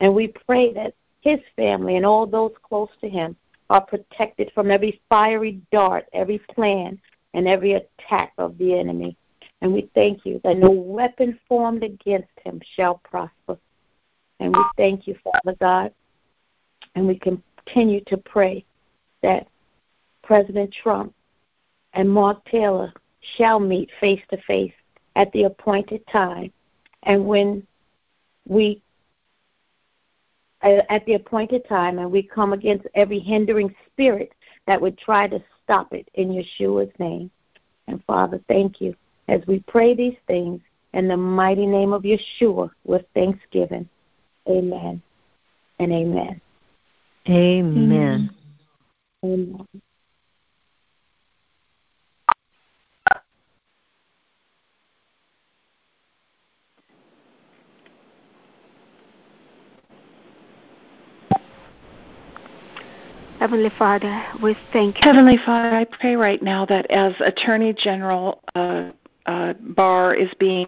And 0.00 0.14
we 0.14 0.28
pray 0.28 0.72
that 0.72 0.94
his 1.20 1.40
family 1.56 1.96
and 1.96 2.06
all 2.06 2.26
those 2.26 2.54
close 2.62 2.88
to 3.02 3.08
him 3.10 3.36
are 3.68 3.82
protected 3.82 4.50
from 4.54 4.70
every 4.70 5.02
fiery 5.10 5.60
dart, 5.70 6.06
every 6.14 6.38
plan, 6.38 6.98
and 7.34 7.46
every 7.46 7.74
attack 7.74 8.32
of 8.38 8.56
the 8.56 8.78
enemy. 8.78 9.14
And 9.60 9.74
we 9.74 9.90
thank 9.94 10.24
you 10.24 10.40
that 10.42 10.56
no 10.56 10.70
weapon 10.70 11.38
formed 11.46 11.84
against 11.84 12.32
him 12.42 12.62
shall 12.76 13.02
prosper. 13.04 13.58
And 14.40 14.56
we 14.56 14.64
thank 14.78 15.06
you, 15.06 15.18
Father 15.22 15.54
God. 15.60 15.92
And 16.94 17.06
we 17.06 17.18
continue 17.18 18.00
to 18.06 18.16
pray 18.16 18.64
that 19.22 19.46
President 20.22 20.74
Trump 20.82 21.14
and 21.92 22.08
Mark 22.08 22.42
Taylor 22.46 22.94
shall 23.36 23.60
meet 23.60 23.90
face 24.00 24.22
to 24.30 24.36
face 24.42 24.72
at 25.16 25.32
the 25.32 25.44
appointed 25.44 26.06
time. 26.08 26.52
And 27.02 27.26
when 27.26 27.66
we 28.46 28.82
uh, 30.62 30.82
at 30.88 31.04
the 31.06 31.14
appointed 31.14 31.66
time 31.68 31.98
and 31.98 32.10
we 32.10 32.22
come 32.22 32.52
against 32.52 32.86
every 32.94 33.18
hindering 33.18 33.74
spirit 33.92 34.32
that 34.66 34.80
would 34.80 34.98
try 34.98 35.28
to 35.28 35.42
stop 35.62 35.92
it 35.92 36.08
in 36.14 36.28
Yeshua's 36.28 36.92
name. 36.98 37.30
And 37.88 38.02
Father, 38.04 38.40
thank 38.48 38.80
you 38.80 38.94
as 39.28 39.40
we 39.46 39.60
pray 39.68 39.94
these 39.94 40.16
things 40.26 40.60
in 40.92 41.08
the 41.08 41.16
mighty 41.16 41.66
name 41.66 41.92
of 41.92 42.02
Yeshua 42.02 42.70
with 42.84 43.04
thanksgiving. 43.14 43.88
Amen 44.48 45.02
and 45.78 45.92
amen. 45.92 46.40
Amen. 47.28 48.30
Amen. 49.24 49.66
Heavenly 63.46 63.70
Father, 63.78 64.24
we 64.42 64.56
thank 64.72 64.96
you. 64.96 65.02
Heavenly 65.04 65.38
Father, 65.46 65.72
I 65.72 65.84
pray 65.84 66.16
right 66.16 66.42
now 66.42 66.66
that 66.66 66.90
as 66.90 67.12
Attorney 67.20 67.72
General 67.72 68.42
uh, 68.56 68.90
uh, 69.26 69.54
Barr 69.60 70.16
is 70.16 70.30
being 70.40 70.66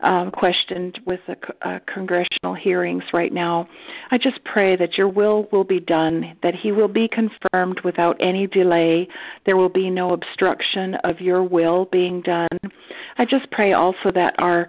um, 0.00 0.30
questioned 0.30 1.00
with 1.04 1.20
the 1.26 1.36
uh, 1.60 1.80
congressional 1.86 2.54
hearings 2.54 3.04
right 3.12 3.30
now, 3.30 3.68
I 4.10 4.16
just 4.16 4.42
pray 4.44 4.74
that 4.74 4.96
your 4.96 5.10
will 5.10 5.48
will 5.52 5.64
be 5.64 5.80
done, 5.80 6.34
that 6.42 6.54
he 6.54 6.72
will 6.72 6.88
be 6.88 7.08
confirmed 7.08 7.82
without 7.84 8.16
any 8.20 8.46
delay. 8.46 9.06
There 9.44 9.58
will 9.58 9.68
be 9.68 9.90
no 9.90 10.14
obstruction 10.14 10.94
of 11.04 11.20
your 11.20 11.42
will 11.42 11.90
being 11.92 12.22
done. 12.22 12.48
I 13.18 13.26
just 13.26 13.50
pray 13.50 13.74
also 13.74 14.10
that 14.12 14.34
our 14.38 14.66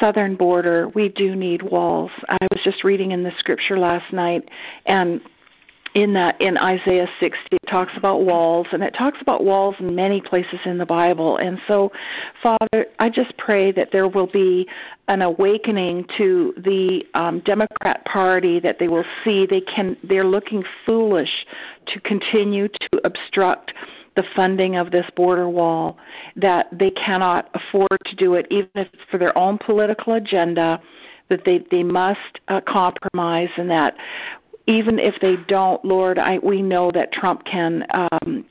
southern 0.00 0.36
border, 0.36 0.88
we 0.94 1.10
do 1.10 1.36
need 1.36 1.62
walls. 1.62 2.10
I 2.30 2.38
was 2.50 2.62
just 2.64 2.82
reading 2.82 3.12
in 3.12 3.22
the 3.22 3.32
scripture 3.38 3.78
last 3.78 4.10
night, 4.10 4.48
and 4.86 5.20
in 5.94 6.12
that 6.12 6.40
in 6.40 6.58
Isaiah 6.58 7.08
60 7.20 7.38
it 7.52 7.68
talks 7.68 7.92
about 7.96 8.22
walls 8.24 8.66
and 8.72 8.82
it 8.82 8.94
talks 8.94 9.20
about 9.20 9.44
walls 9.44 9.76
in 9.78 9.94
many 9.94 10.20
places 10.20 10.58
in 10.64 10.76
the 10.76 10.86
Bible. 10.86 11.36
And 11.36 11.58
so 11.66 11.92
father 12.42 12.86
I 12.98 13.08
just 13.08 13.36
pray 13.38 13.70
that 13.72 13.90
there 13.92 14.08
will 14.08 14.26
be 14.26 14.68
an 15.08 15.22
awakening 15.22 16.06
to 16.18 16.52
the 16.56 17.04
um, 17.14 17.40
Democrat 17.40 18.04
party 18.04 18.58
that 18.60 18.78
they 18.78 18.88
will 18.88 19.04
see 19.24 19.46
they 19.46 19.60
can 19.60 19.96
they're 20.02 20.24
looking 20.24 20.64
foolish 20.84 21.46
to 21.86 22.00
continue 22.00 22.68
to 22.68 23.00
obstruct 23.04 23.72
the 24.16 24.24
funding 24.34 24.76
of 24.76 24.90
this 24.90 25.06
border 25.16 25.48
wall 25.48 25.96
that 26.36 26.66
they 26.72 26.90
cannot 26.90 27.50
afford 27.54 27.98
to 28.04 28.16
do 28.16 28.34
it 28.34 28.46
even 28.50 28.70
if 28.74 28.88
it's 28.92 29.02
for 29.10 29.18
their 29.18 29.36
own 29.36 29.58
political 29.58 30.14
agenda 30.14 30.80
that 31.28 31.44
they 31.44 31.64
they 31.70 31.82
must 31.82 32.40
uh, 32.48 32.60
compromise 32.60 33.48
and 33.56 33.70
that 33.70 33.94
even 34.66 34.98
if 34.98 35.14
they 35.20 35.36
don't, 35.48 35.84
Lord, 35.84 36.18
I, 36.18 36.38
we 36.38 36.62
know 36.62 36.90
that 36.92 37.12
Trump 37.12 37.44
can 37.44 37.86
um, 37.90 38.44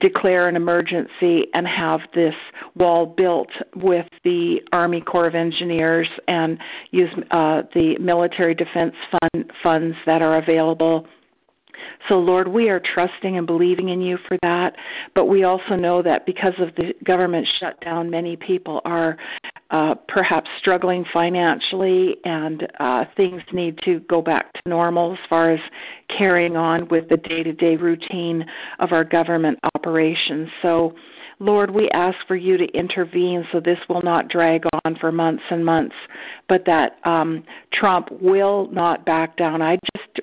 declare 0.00 0.48
an 0.48 0.56
emergency 0.56 1.48
and 1.54 1.66
have 1.66 2.00
this 2.14 2.34
wall 2.74 3.06
built 3.06 3.50
with 3.76 4.06
the 4.24 4.62
Army 4.72 5.00
Corps 5.00 5.26
of 5.26 5.34
Engineers 5.34 6.08
and 6.28 6.58
use 6.90 7.10
uh, 7.30 7.62
the 7.74 7.96
military 7.98 8.54
defense 8.54 8.94
fund 9.10 9.52
funds 9.62 9.96
that 10.06 10.22
are 10.22 10.38
available 10.38 11.06
so, 12.08 12.18
Lord, 12.18 12.48
we 12.48 12.68
are 12.68 12.80
trusting 12.80 13.36
and 13.38 13.46
believing 13.46 13.88
in 13.88 14.00
you 14.00 14.18
for 14.28 14.38
that, 14.42 14.76
but 15.14 15.26
we 15.26 15.44
also 15.44 15.76
know 15.76 16.02
that 16.02 16.26
because 16.26 16.54
of 16.58 16.74
the 16.76 16.94
government 17.04 17.48
shutdown, 17.58 18.10
many 18.10 18.36
people 18.36 18.80
are 18.84 19.16
uh, 19.70 19.94
perhaps 20.06 20.48
struggling 20.58 21.04
financially 21.12 22.18
and 22.24 22.68
uh, 22.78 23.04
things 23.16 23.42
need 23.52 23.78
to 23.82 24.00
go 24.00 24.20
back 24.20 24.52
to 24.52 24.60
normal 24.66 25.14
as 25.14 25.18
far 25.28 25.50
as 25.50 25.60
carrying 26.08 26.56
on 26.56 26.86
with 26.88 27.08
the 27.08 27.16
day 27.16 27.42
to 27.42 27.52
day 27.52 27.76
routine 27.76 28.46
of 28.78 28.92
our 28.92 29.04
government 29.04 29.58
operations. 29.74 30.48
So, 30.62 30.94
Lord, 31.40 31.70
we 31.70 31.90
ask 31.90 32.16
for 32.28 32.36
you 32.36 32.56
to 32.56 32.66
intervene 32.66 33.46
so 33.50 33.58
this 33.58 33.80
will 33.88 34.02
not 34.02 34.28
drag 34.28 34.64
on 34.84 34.96
for 34.96 35.10
months 35.10 35.42
and 35.50 35.64
months, 35.64 35.96
but 36.48 36.64
that 36.66 36.98
um, 37.04 37.42
Trump 37.72 38.10
will 38.20 38.68
not 38.70 39.04
back 39.04 39.36
down. 39.36 39.60
I 39.60 39.78
just 39.96 40.20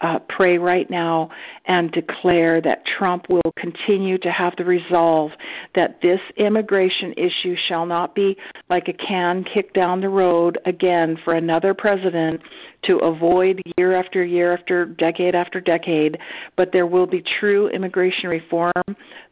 uh, 0.00 0.18
pray 0.28 0.58
right 0.58 0.90
now 0.90 1.30
and 1.64 1.90
declare 1.90 2.60
that 2.60 2.84
Trump 2.84 3.28
will 3.30 3.52
continue 3.56 4.18
to 4.18 4.30
have 4.30 4.54
the 4.56 4.64
resolve 4.64 5.30
that 5.74 6.00
this 6.02 6.20
immigration 6.36 7.14
issue 7.16 7.56
shall 7.56 7.86
not 7.86 8.14
be 8.14 8.36
like 8.68 8.88
a 8.88 8.92
can 8.92 9.42
kicked 9.42 9.74
down 9.74 10.00
the 10.00 10.08
road 10.08 10.58
again 10.66 11.18
for 11.24 11.34
another 11.34 11.72
president 11.72 12.40
to 12.82 12.98
avoid 12.98 13.62
year 13.78 13.94
after 13.94 14.24
year 14.24 14.52
after 14.52 14.84
decade 14.84 15.34
after 15.34 15.60
decade, 15.60 16.18
but 16.56 16.72
there 16.72 16.86
will 16.86 17.06
be 17.06 17.22
true 17.22 17.68
immigration 17.68 18.28
reform. 18.28 18.72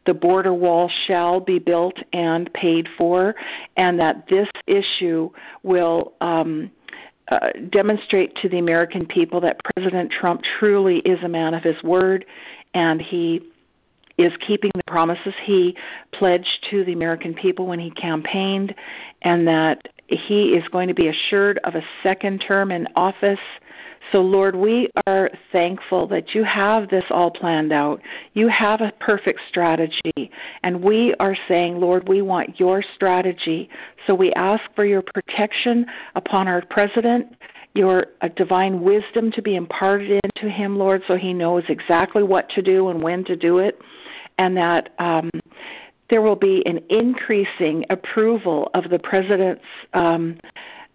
The 0.05 0.13
border 0.13 0.53
wall 0.53 0.89
shall 1.05 1.39
be 1.39 1.59
built 1.59 1.97
and 2.11 2.51
paid 2.53 2.89
for, 2.97 3.35
and 3.77 3.99
that 3.99 4.27
this 4.27 4.49
issue 4.67 5.29
will. 5.63 6.13
Um, 6.21 6.71
uh, 7.29 7.49
demonstrate 7.69 8.35
to 8.35 8.49
the 8.49 8.59
American 8.59 9.05
people 9.05 9.41
that 9.41 9.59
President 9.75 10.11
Trump 10.11 10.41
truly 10.59 10.99
is 10.99 11.23
a 11.23 11.27
man 11.27 11.53
of 11.53 11.63
his 11.63 11.81
word 11.83 12.25
and 12.73 13.01
he 13.01 13.41
is 14.17 14.31
keeping 14.39 14.71
the 14.75 14.83
promises 14.87 15.33
he 15.43 15.75
pledged 16.13 16.65
to 16.69 16.85
the 16.85 16.93
American 16.93 17.33
people 17.33 17.67
when 17.67 17.79
he 17.79 17.91
campaigned, 17.91 18.73
and 19.23 19.47
that 19.47 19.89
he 20.07 20.55
is 20.55 20.67
going 20.69 20.87
to 20.87 20.93
be 20.93 21.07
assured 21.07 21.59
of 21.63 21.75
a 21.75 21.83
second 22.01 22.39
term 22.39 22.71
in 22.71 22.87
office 22.95 23.39
so, 24.11 24.21
Lord, 24.21 24.55
we 24.55 24.89
are 25.07 25.31
thankful 25.51 26.07
that 26.07 26.35
you 26.35 26.43
have 26.43 26.89
this 26.89 27.05
all 27.09 27.31
planned 27.31 27.71
out. 27.71 28.01
You 28.33 28.47
have 28.49 28.81
a 28.81 28.93
perfect 28.99 29.39
strategy. 29.49 30.31
And 30.63 30.83
we 30.83 31.15
are 31.19 31.35
saying, 31.47 31.79
Lord, 31.79 32.07
we 32.07 32.21
want 32.21 32.59
your 32.59 32.83
strategy. 32.95 33.69
So 34.05 34.13
we 34.13 34.31
ask 34.33 34.63
for 34.75 34.85
your 34.85 35.01
protection 35.01 35.85
upon 36.15 36.47
our 36.47 36.63
president, 36.69 37.35
your 37.73 38.07
uh, 38.21 38.29
divine 38.35 38.81
wisdom 38.81 39.31
to 39.31 39.41
be 39.41 39.55
imparted 39.55 40.19
into 40.23 40.49
him, 40.49 40.77
Lord, 40.77 41.01
so 41.07 41.15
he 41.15 41.33
knows 41.33 41.63
exactly 41.67 42.23
what 42.23 42.47
to 42.49 42.61
do 42.61 42.89
and 42.89 43.01
when 43.01 43.23
to 43.25 43.35
do 43.35 43.59
it. 43.59 43.79
And 44.37 44.55
that. 44.57 44.89
Um, 44.99 45.29
there 46.07 46.21
will 46.21 46.35
be 46.35 46.63
an 46.67 46.79
increasing 46.91 47.83
approval 47.89 48.69
of 48.75 48.91
the 48.91 48.99
president's 48.99 49.63
um, 49.95 50.39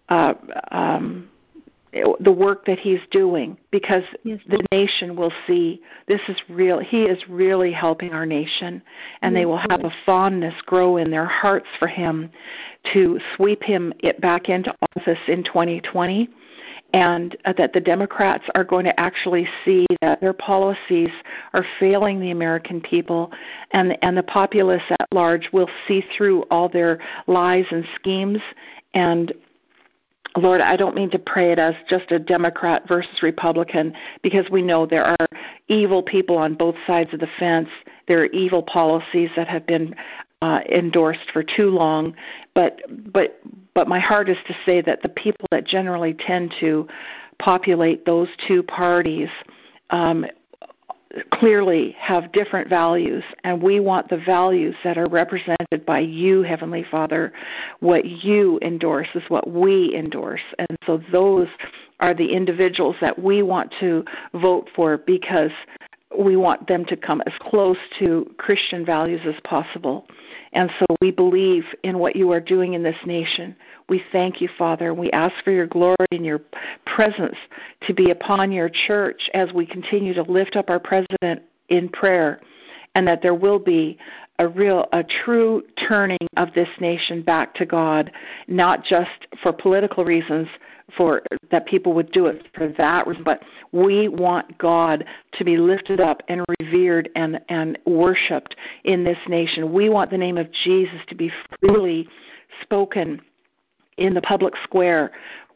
uh, 0.07 0.33
um, 0.71 1.29
the 1.91 2.31
work 2.31 2.65
that 2.65 2.79
he's 2.79 3.01
doing 3.11 3.57
because 3.69 4.03
yes. 4.23 4.39
the 4.47 4.63
nation 4.71 5.15
will 5.15 5.33
see 5.45 5.81
this 6.07 6.21
is 6.29 6.37
real 6.47 6.79
he 6.79 7.03
is 7.03 7.21
really 7.27 7.71
helping 7.71 8.13
our 8.13 8.25
nation 8.25 8.81
and 9.21 9.33
yes. 9.33 9.41
they 9.41 9.45
will 9.45 9.57
have 9.57 9.83
a 9.83 9.91
fondness 10.05 10.53
grow 10.65 10.95
in 10.97 11.11
their 11.11 11.25
hearts 11.25 11.67
for 11.79 11.87
him 11.87 12.29
to 12.93 13.19
sweep 13.35 13.61
him 13.61 13.93
it 13.99 14.21
back 14.21 14.47
into 14.47 14.73
office 14.95 15.19
in 15.27 15.43
2020 15.43 16.29
and 16.93 17.37
uh, 17.45 17.53
that 17.57 17.73
the 17.73 17.79
Democrats 17.79 18.43
are 18.55 18.63
going 18.63 18.85
to 18.85 18.99
actually 18.99 19.47
see 19.63 19.85
that 20.01 20.19
their 20.19 20.33
policies 20.33 21.09
are 21.53 21.65
failing 21.79 22.19
the 22.19 22.31
American 22.31 22.81
people, 22.81 23.31
and 23.71 23.97
and 24.01 24.17
the 24.17 24.23
populace 24.23 24.83
at 24.89 25.07
large 25.13 25.49
will 25.53 25.69
see 25.87 26.03
through 26.15 26.43
all 26.51 26.67
their 26.67 26.99
lies 27.27 27.65
and 27.71 27.85
schemes, 27.95 28.39
and 28.93 29.31
Lord, 30.37 30.61
I 30.61 30.77
don't 30.77 30.95
mean 30.95 31.09
to 31.11 31.19
pray 31.19 31.51
it 31.51 31.59
as 31.59 31.75
just 31.89 32.11
a 32.11 32.19
Democrat 32.19 32.87
versus 32.87 33.21
Republican 33.21 33.93
because 34.21 34.49
we 34.49 34.61
know 34.61 34.85
there 34.85 35.03
are 35.05 35.27
evil 35.67 36.01
people 36.01 36.37
on 36.37 36.55
both 36.55 36.75
sides 36.87 37.13
of 37.13 37.19
the 37.19 37.27
fence. 37.37 37.69
There 38.07 38.21
are 38.21 38.27
evil 38.27 38.63
policies 38.63 39.29
that 39.35 39.47
have 39.47 39.65
been 39.65 39.93
uh, 40.41 40.61
endorsed 40.71 41.31
for 41.33 41.43
too 41.43 41.69
long. 41.69 42.15
But 42.55 42.81
but 43.11 43.41
but 43.73 43.87
my 43.87 43.99
heart 43.99 44.29
is 44.29 44.37
to 44.47 44.55
say 44.65 44.81
that 44.81 45.01
the 45.01 45.09
people 45.09 45.47
that 45.51 45.65
generally 45.65 46.13
tend 46.13 46.53
to 46.59 46.87
populate 47.39 48.05
those 48.05 48.29
two 48.47 48.63
parties 48.63 49.29
um, 49.89 50.25
clearly 51.31 51.95
have 51.99 52.31
different 52.31 52.69
values, 52.69 53.23
and 53.43 53.61
we 53.61 53.79
want 53.79 54.09
the 54.09 54.17
values 54.17 54.75
that 54.83 54.97
are 54.97 55.07
represented 55.07 55.85
by 55.85 55.99
you, 55.99 56.41
Heavenly 56.43 56.83
Father. 56.89 57.33
What 57.79 58.05
you 58.05 58.59
endorse 58.61 59.09
is 59.15 59.23
what 59.27 59.49
we 59.49 59.93
endorse. 59.95 60.41
And 60.59 60.77
so 60.85 61.01
those 61.11 61.47
are 61.99 62.13
the 62.13 62.33
individuals 62.33 62.95
that 63.01 63.17
we 63.17 63.41
want 63.41 63.73
to 63.79 64.03
vote 64.33 64.69
for 64.75 64.97
because 64.97 65.51
we 66.17 66.35
want 66.35 66.67
them 66.67 66.85
to 66.85 66.97
come 66.97 67.21
as 67.25 67.33
close 67.39 67.77
to 67.99 68.29
Christian 68.37 68.85
values 68.85 69.21
as 69.25 69.39
possible. 69.43 70.05
And 70.53 70.69
so 70.79 70.85
we 71.01 71.11
believe 71.11 71.63
in 71.83 71.99
what 71.99 72.15
you 72.15 72.31
are 72.31 72.41
doing 72.41 72.73
in 72.73 72.83
this 72.83 72.97
nation. 73.05 73.55
We 73.87 74.03
thank 74.11 74.41
you, 74.41 74.49
Father. 74.57 74.89
and 74.89 74.97
We 74.97 75.09
ask 75.11 75.33
for 75.43 75.51
your 75.51 75.67
glory 75.67 75.95
and 76.11 76.25
your 76.25 76.41
presence 76.85 77.37
to 77.87 77.93
be 77.93 78.11
upon 78.11 78.51
your 78.51 78.69
church 78.69 79.29
as 79.33 79.53
we 79.53 79.65
continue 79.65 80.13
to 80.13 80.23
lift 80.23 80.55
up 80.55 80.69
our 80.69 80.79
president 80.79 81.43
in 81.69 81.87
prayer, 81.89 82.41
and 82.95 83.07
that 83.07 83.21
there 83.21 83.35
will 83.35 83.59
be 83.59 83.97
a 84.41 84.47
real, 84.47 84.87
a 84.91 85.03
true 85.03 85.61
turning 85.87 86.17
of 86.35 86.51
this 86.55 86.67
nation 86.79 87.21
back 87.21 87.53
to 87.53 87.65
God, 87.65 88.11
not 88.47 88.83
just 88.83 89.27
for 89.43 89.53
political 89.53 90.03
reasons, 90.03 90.47
for 90.97 91.21
that 91.51 91.67
people 91.67 91.93
would 91.93 92.11
do 92.11 92.25
it 92.25 92.47
for 92.55 92.67
that 92.67 93.05
reason, 93.05 93.23
but 93.23 93.43
we 93.71 94.07
want 94.07 94.57
God 94.57 95.05
to 95.33 95.45
be 95.45 95.57
lifted 95.57 96.01
up 96.01 96.23
and 96.27 96.43
revered 96.59 97.07
and 97.15 97.39
and 97.49 97.77
worshipped 97.85 98.55
in 98.83 99.03
this 99.03 99.17
nation. 99.29 99.71
We 99.71 99.89
want 99.89 100.09
the 100.09 100.17
name 100.17 100.39
of 100.39 100.51
Jesus 100.51 100.99
to 101.09 101.15
be 101.15 101.31
freely 101.59 102.09
spoken 102.63 103.21
in 103.97 104.15
the 104.15 104.21
public 104.21 104.55
square 104.63 105.11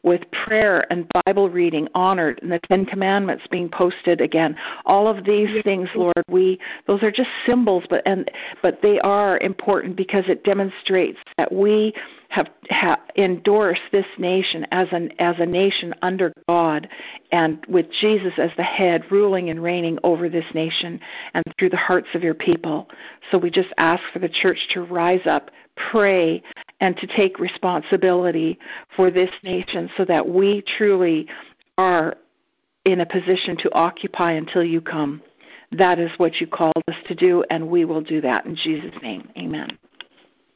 with 0.06 0.22
prayer 0.30 0.86
and 0.90 1.04
Bible 1.26 1.50
reading 1.50 1.88
honored 1.92 2.38
and 2.40 2.50
the 2.50 2.60
Ten 2.60 2.86
Commandments 2.86 3.44
being 3.50 3.68
posted 3.68 4.20
again. 4.20 4.56
All 4.86 5.08
of 5.08 5.24
these 5.24 5.62
things, 5.64 5.88
Lord, 5.96 6.22
we 6.30 6.60
those 6.86 7.02
are 7.02 7.10
just 7.10 7.28
symbols, 7.44 7.84
but 7.90 8.02
and 8.06 8.30
but 8.62 8.80
they 8.82 9.00
are 9.00 9.38
important 9.38 9.96
because 9.96 10.24
it 10.28 10.44
demonstrates 10.44 11.18
that 11.36 11.52
we 11.52 11.92
have, 12.28 12.48
have 12.70 13.00
endorsed 13.16 13.82
this 13.90 14.06
nation 14.16 14.64
as 14.70 14.88
an 14.92 15.10
as 15.18 15.36
a 15.40 15.46
nation 15.46 15.92
under 16.02 16.32
God 16.48 16.88
and 17.32 17.64
with 17.66 17.86
Jesus 18.00 18.34
as 18.38 18.50
the 18.56 18.62
head 18.62 19.02
ruling 19.10 19.50
and 19.50 19.60
reigning 19.60 19.98
over 20.04 20.28
this 20.28 20.46
nation 20.54 21.00
and 21.34 21.44
through 21.58 21.70
the 21.70 21.76
hearts 21.76 22.08
of 22.14 22.22
your 22.22 22.34
people. 22.34 22.88
So 23.30 23.38
we 23.38 23.50
just 23.50 23.72
ask 23.76 24.02
for 24.12 24.20
the 24.20 24.28
church 24.28 24.68
to 24.74 24.82
rise 24.82 25.26
up, 25.26 25.50
pray, 25.90 26.42
and 26.80 26.96
to 26.98 27.06
take 27.06 27.38
responsibility 27.38 28.58
for 28.94 29.10
this 29.10 29.30
nation 29.42 29.90
so 29.96 30.04
that 30.04 30.26
we 30.26 30.62
truly 30.76 31.26
are 31.78 32.16
in 32.84 33.00
a 33.00 33.06
position 33.06 33.56
to 33.58 33.72
occupy 33.74 34.32
until 34.32 34.62
you 34.62 34.80
come. 34.80 35.22
That 35.72 35.98
is 35.98 36.10
what 36.18 36.36
you 36.36 36.46
called 36.46 36.82
us 36.88 36.94
to 37.08 37.14
do, 37.14 37.44
and 37.50 37.68
we 37.68 37.84
will 37.84 38.00
do 38.00 38.20
that 38.20 38.46
in 38.46 38.54
Jesus' 38.54 38.94
name. 39.02 39.28
Amen. 39.36 39.76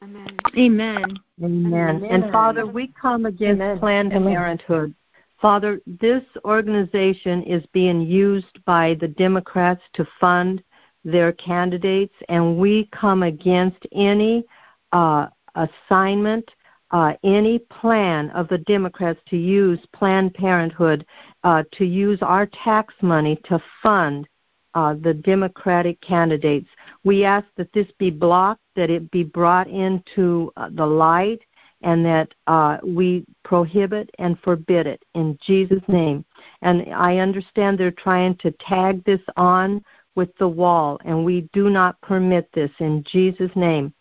Amen. 0.03 0.27
Amen. 0.57 1.19
Amen. 1.43 2.03
And 2.09 2.31
Father, 2.31 2.65
we 2.65 2.91
come 2.99 3.25
against 3.25 3.61
Amen. 3.61 3.79
Planned 3.79 4.13
Amen. 4.13 4.33
Parenthood. 4.33 4.95
Father, 5.41 5.81
this 5.85 6.23
organization 6.45 7.43
is 7.43 7.63
being 7.73 8.01
used 8.01 8.63
by 8.65 8.95
the 8.99 9.07
Democrats 9.07 9.81
to 9.93 10.07
fund 10.19 10.63
their 11.03 11.33
candidates, 11.33 12.13
and 12.29 12.57
we 12.57 12.87
come 12.91 13.23
against 13.23 13.85
any 13.91 14.43
uh, 14.91 15.27
assignment, 15.55 16.49
uh, 16.91 17.13
any 17.23 17.59
plan 17.59 18.29
of 18.31 18.47
the 18.49 18.57
Democrats 18.59 19.19
to 19.27 19.37
use 19.37 19.79
Planned 19.93 20.33
Parenthood 20.33 21.05
uh, 21.43 21.63
to 21.73 21.85
use 21.85 22.19
our 22.21 22.45
tax 22.47 22.93
money 23.01 23.39
to 23.45 23.61
fund 23.81 24.27
uh, 24.73 24.95
the 25.01 25.13
Democratic 25.13 25.99
candidates. 26.01 26.67
We 27.03 27.23
ask 27.23 27.45
that 27.57 27.71
this 27.73 27.87
be 27.97 28.09
blocked, 28.09 28.61
that 28.75 28.89
it 28.89 29.09
be 29.11 29.23
brought 29.23 29.67
into 29.67 30.51
uh, 30.57 30.69
the 30.71 30.85
light, 30.85 31.41
and 31.83 32.05
that 32.05 32.33
uh, 32.47 32.77
we 32.83 33.25
prohibit 33.43 34.09
and 34.19 34.39
forbid 34.39 34.85
it 34.85 35.03
in 35.15 35.37
Jesus' 35.41 35.83
name. 35.87 36.23
And 36.61 36.93
I 36.93 37.17
understand 37.17 37.77
they're 37.77 37.91
trying 37.91 38.35
to 38.37 38.51
tag 38.51 39.03
this 39.03 39.21
on 39.35 39.83
with 40.15 40.35
the 40.37 40.47
wall, 40.47 40.99
and 41.05 41.25
we 41.25 41.49
do 41.53 41.69
not 41.69 41.99
permit 42.01 42.49
this 42.53 42.71
in 42.79 43.03
Jesus' 43.09 43.51
name. 43.55 43.93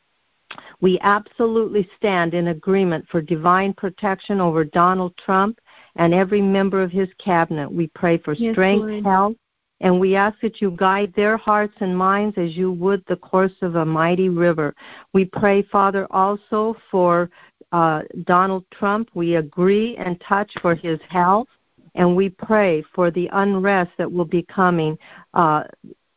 We 0.81 0.99
absolutely 1.01 1.89
stand 1.97 2.35
in 2.35 2.49
agreement 2.49 3.07
for 3.11 3.21
divine 3.21 3.75
protection 3.75 4.41
over 4.41 4.65
Donald 4.65 5.17
Trump 5.17 5.59
and 5.97 6.15
every 6.15 6.41
member 6.41 6.83
of 6.83 6.91
his 6.91 7.09
cabinet. 7.19 7.71
We 7.71 7.89
pray 7.89 8.19
for 8.19 8.35
yes, 8.35 8.55
strength, 8.55 8.83
Lord. 8.83 9.05
health, 9.05 9.37
and 9.81 9.99
we 9.99 10.15
ask 10.17 10.39
that 10.41 10.61
you 10.61 10.73
guide 10.73 11.13
their 11.15 11.37
hearts 11.37 11.75
and 11.81 11.97
minds 11.97 12.37
as 12.39 12.57
you 12.57 12.73
would 12.73 13.05
the 13.07 13.17
course 13.17 13.53
of 13.63 13.77
a 13.77 13.85
mighty 13.85 14.29
river. 14.29 14.75
We 15.13 15.25
pray, 15.25 15.63
Father, 15.63 16.07
also 16.11 16.77
for 16.91 17.31
uh, 17.73 18.03
Donald 18.25 18.65
Trump. 18.73 19.11
We 19.15 19.37
agree 19.37 19.97
and 19.97 20.21
touch 20.21 20.51
for 20.61 20.75
his 20.75 21.01
health, 21.09 21.49
and 21.95 22.17
we 22.17 22.29
pray 22.29 22.83
for 22.95 23.11
the 23.11 23.29
unrest 23.33 23.93
that 23.99 24.11
will 24.11 24.25
be 24.25 24.43
coming. 24.43 24.99
Uh, 25.35 25.65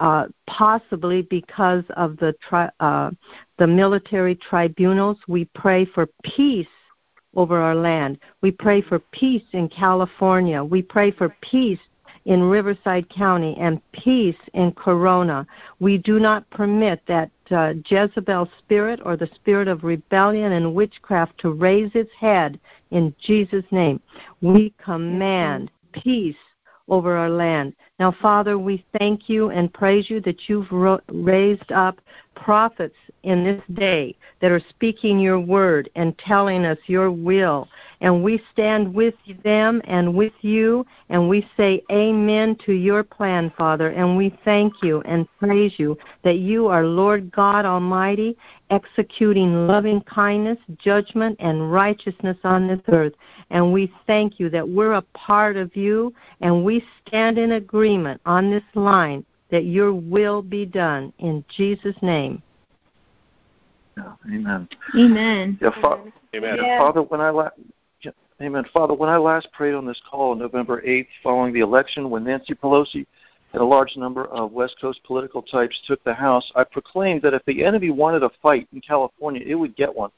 uh, 0.03 0.25
possibly 0.47 1.21
because 1.21 1.85
of 1.95 2.17
the 2.17 2.35
tri- 2.47 2.69
uh, 2.81 3.09
the 3.57 3.65
military 3.65 4.35
tribunals. 4.35 5.17
We 5.29 5.45
pray 5.55 5.85
for 5.85 6.07
peace 6.23 6.67
over 7.37 7.57
our 7.57 7.73
land. 7.73 8.19
We 8.41 8.51
pray 8.51 8.81
for 8.81 8.99
peace 8.99 9.45
in 9.53 9.69
California. 9.69 10.61
We 10.61 10.81
pray 10.81 11.11
for 11.11 11.33
peace 11.39 11.79
in 12.25 12.43
Riverside 12.43 13.09
County 13.09 13.55
and 13.57 13.81
peace 13.93 14.35
in 14.53 14.73
Corona. 14.73 15.47
We 15.79 15.97
do 15.97 16.19
not 16.19 16.49
permit 16.49 17.01
that 17.07 17.31
uh, 17.49 17.73
Jezebel 17.85 18.49
spirit 18.59 18.99
or 19.05 19.15
the 19.15 19.29
spirit 19.35 19.69
of 19.69 19.85
rebellion 19.85 20.51
and 20.51 20.75
witchcraft 20.75 21.37
to 21.39 21.51
raise 21.51 21.91
its 21.93 22.11
head 22.19 22.59
in 22.91 23.15
Jesus' 23.21 23.65
name. 23.71 24.01
We 24.41 24.73
command 24.83 25.71
peace 25.93 26.35
over 26.89 27.15
our 27.15 27.29
land. 27.29 27.73
Now, 27.99 28.15
Father, 28.21 28.57
we 28.57 28.85
thank 28.97 29.29
you 29.29 29.49
and 29.49 29.73
praise 29.73 30.09
you 30.09 30.19
that 30.21 30.47
you've 30.47 30.67
raised 31.07 31.71
up 31.71 31.99
prophets 32.43 32.95
in 33.23 33.45
this 33.45 33.61
day 33.73 34.13
that 34.41 34.51
are 34.51 34.61
speaking 34.69 35.17
your 35.17 35.39
word 35.39 35.89
and 35.95 36.17
telling 36.17 36.65
us 36.65 36.77
your 36.87 37.09
will. 37.09 37.69
And 38.01 38.21
we 38.21 38.43
stand 38.51 38.93
with 38.93 39.13
them 39.45 39.81
and 39.85 40.13
with 40.13 40.33
you, 40.41 40.85
and 41.07 41.29
we 41.29 41.47
say 41.55 41.81
amen 41.89 42.57
to 42.65 42.73
your 42.73 43.01
plan, 43.01 43.51
Father. 43.57 43.91
And 43.91 44.17
we 44.17 44.37
thank 44.43 44.73
you 44.83 44.99
and 45.05 45.25
praise 45.39 45.75
you 45.77 45.97
that 46.23 46.39
you 46.39 46.67
are 46.67 46.85
Lord 46.85 47.31
God 47.31 47.63
Almighty, 47.63 48.37
executing 48.69 49.65
loving 49.65 50.01
kindness, 50.01 50.57
judgment, 50.77 51.37
and 51.39 51.71
righteousness 51.71 52.37
on 52.43 52.67
this 52.67 52.81
earth. 52.89 53.13
And 53.51 53.71
we 53.71 53.89
thank 54.05 54.37
you 54.37 54.49
that 54.49 54.67
we're 54.67 54.93
a 54.93 55.01
part 55.13 55.55
of 55.55 55.73
you, 55.77 56.13
and 56.41 56.65
we 56.65 56.83
stand 57.07 57.37
in 57.37 57.53
agreement 57.53 58.19
on 58.25 58.51
this 58.51 58.63
line 58.75 59.25
that 59.53 59.65
your 59.65 59.93
will 59.93 60.41
be 60.41 60.65
done 60.65 61.13
in 61.19 61.45
Jesus' 61.55 61.95
name. 62.01 62.41
Amen. 64.27 64.67
Amen. 64.97 65.59
Yeah, 65.61 65.69
fa- 65.79 66.01
amen. 66.35 66.57
Yeah. 66.57 66.79
Father, 66.79 67.03
when 67.03 67.21
I 67.21 67.29
la- 67.29 67.51
Amen. 68.41 68.65
Father, 68.73 68.95
when 68.95 69.09
I 69.09 69.17
last 69.17 69.47
prayed 69.53 69.75
on 69.75 69.85
this 69.85 70.01
call 70.09 70.31
on 70.31 70.39
November 70.39 70.81
8th, 70.81 71.05
following 71.21 71.53
the 71.53 71.59
election, 71.59 72.09
when 72.09 72.23
Nancy 72.23 72.55
Pelosi 72.55 73.05
and 73.53 73.61
a 73.61 73.65
large 73.65 73.95
number 73.95 74.25
of 74.25 74.51
West 74.51 74.75
Coast 74.81 74.99
political 75.05 75.43
types 75.43 75.79
took 75.85 76.03
the 76.03 76.15
House, 76.15 76.51
I 76.55 76.63
proclaimed 76.63 77.21
that 77.21 77.35
if 77.35 77.45
the 77.45 77.63
enemy 77.63 77.91
wanted 77.91 78.23
a 78.23 78.31
fight 78.41 78.67
in 78.73 78.81
California, 78.81 79.43
it 79.45 79.53
would 79.53 79.75
get 79.75 79.95
one. 79.95 80.09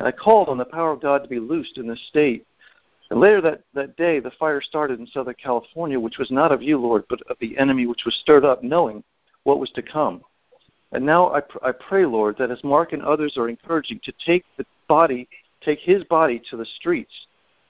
And 0.00 0.08
I 0.08 0.10
called 0.10 0.48
on 0.48 0.58
the 0.58 0.64
power 0.64 0.90
of 0.90 1.00
God 1.00 1.22
to 1.22 1.28
be 1.28 1.38
loosed 1.38 1.78
in 1.78 1.86
this 1.86 2.02
state. 2.08 2.44
And 3.12 3.20
later 3.20 3.42
that, 3.42 3.60
that 3.74 3.94
day, 3.98 4.20
the 4.20 4.30
fire 4.40 4.62
started 4.62 4.98
in 4.98 5.06
Southern 5.06 5.34
California, 5.34 6.00
which 6.00 6.16
was 6.16 6.30
not 6.30 6.50
of 6.50 6.62
you, 6.62 6.78
Lord, 6.78 7.04
but 7.10 7.20
of 7.28 7.36
the 7.40 7.58
enemy, 7.58 7.84
which 7.84 8.06
was 8.06 8.14
stirred 8.14 8.42
up, 8.42 8.62
knowing 8.62 9.04
what 9.44 9.60
was 9.60 9.68
to 9.72 9.82
come. 9.82 10.22
And 10.92 11.04
now 11.04 11.30
I, 11.30 11.42
pr- 11.42 11.62
I 11.62 11.72
pray, 11.72 12.06
Lord, 12.06 12.36
that 12.38 12.50
as 12.50 12.64
Mark 12.64 12.94
and 12.94 13.02
others 13.02 13.36
are 13.36 13.50
encouraging 13.50 14.00
to 14.04 14.14
take 14.24 14.46
the 14.56 14.64
body, 14.88 15.28
take 15.60 15.78
his 15.78 16.02
body 16.04 16.40
to 16.48 16.56
the 16.56 16.64
streets. 16.64 17.12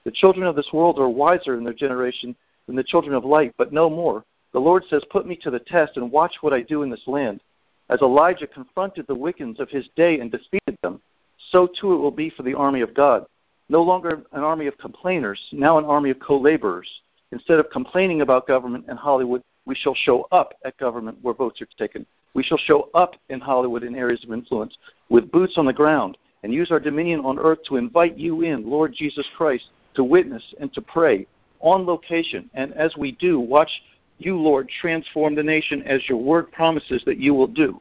The 0.05 0.11
children 0.11 0.47
of 0.47 0.55
this 0.55 0.69
world 0.71 0.97
are 0.97 1.09
wiser 1.09 1.57
in 1.57 1.65
their 1.65 1.73
generation 1.73 2.37
than 2.65 2.77
the 2.77 2.81
children 2.85 3.13
of 3.13 3.25
light, 3.25 3.53
but 3.57 3.73
no 3.73 3.89
more. 3.89 4.23
The 4.53 4.59
Lord 4.59 4.85
says, 4.89 5.03
Put 5.11 5.27
me 5.27 5.35
to 5.41 5.51
the 5.51 5.59
test 5.59 5.97
and 5.97 6.09
watch 6.09 6.35
what 6.39 6.53
I 6.53 6.61
do 6.61 6.83
in 6.83 6.89
this 6.89 7.05
land. 7.05 7.41
As 7.89 7.99
Elijah 8.01 8.47
confronted 8.47 9.07
the 9.07 9.15
Wiccans 9.17 9.59
of 9.59 9.67
his 9.67 9.89
day 9.97 10.21
and 10.21 10.31
defeated 10.31 10.77
them, 10.81 11.01
so 11.49 11.67
too 11.67 11.91
it 11.91 11.97
will 11.97 12.11
be 12.11 12.29
for 12.29 12.43
the 12.43 12.53
army 12.53 12.79
of 12.79 12.93
God. 12.93 13.25
No 13.69 13.81
longer 13.81 14.23
an 14.31 14.43
army 14.43 14.67
of 14.67 14.77
complainers, 14.77 15.39
now 15.51 15.77
an 15.77 15.85
army 15.85 16.09
of 16.09 16.19
co 16.19 16.37
laborers. 16.37 16.89
Instead 17.31 17.59
of 17.59 17.69
complaining 17.71 18.21
about 18.21 18.47
government 18.47 18.85
and 18.87 18.99
Hollywood, 18.99 19.41
we 19.65 19.75
shall 19.75 19.95
show 19.95 20.27
up 20.31 20.53
at 20.65 20.77
government 20.77 21.17
where 21.21 21.33
votes 21.33 21.61
are 21.61 21.67
taken. 21.77 22.05
We 22.33 22.43
shall 22.43 22.57
show 22.57 22.89
up 22.93 23.15
in 23.29 23.39
Hollywood 23.39 23.83
in 23.83 23.95
areas 23.95 24.23
of 24.23 24.31
influence 24.31 24.77
with 25.09 25.31
boots 25.31 25.53
on 25.57 25.65
the 25.65 25.73
ground 25.73 26.17
and 26.43 26.53
use 26.53 26.71
our 26.71 26.79
dominion 26.79 27.21
on 27.21 27.39
earth 27.39 27.59
to 27.67 27.77
invite 27.77 28.17
you 28.17 28.41
in, 28.41 28.69
Lord 28.69 28.93
Jesus 28.93 29.25
Christ, 29.37 29.65
to 29.95 30.03
witness 30.03 30.43
and 30.59 30.73
to 30.73 30.81
pray 30.81 31.25
on 31.61 31.85
location. 31.85 32.49
And 32.53 32.73
as 32.73 32.95
we 32.97 33.13
do, 33.13 33.39
watch 33.39 33.71
you, 34.17 34.37
Lord, 34.37 34.69
transform 34.81 35.35
the 35.35 35.43
nation 35.43 35.81
as 35.83 36.07
your 36.07 36.17
word 36.17 36.51
promises 36.51 37.01
that 37.05 37.17
you 37.17 37.33
will 37.33 37.47
do. 37.47 37.79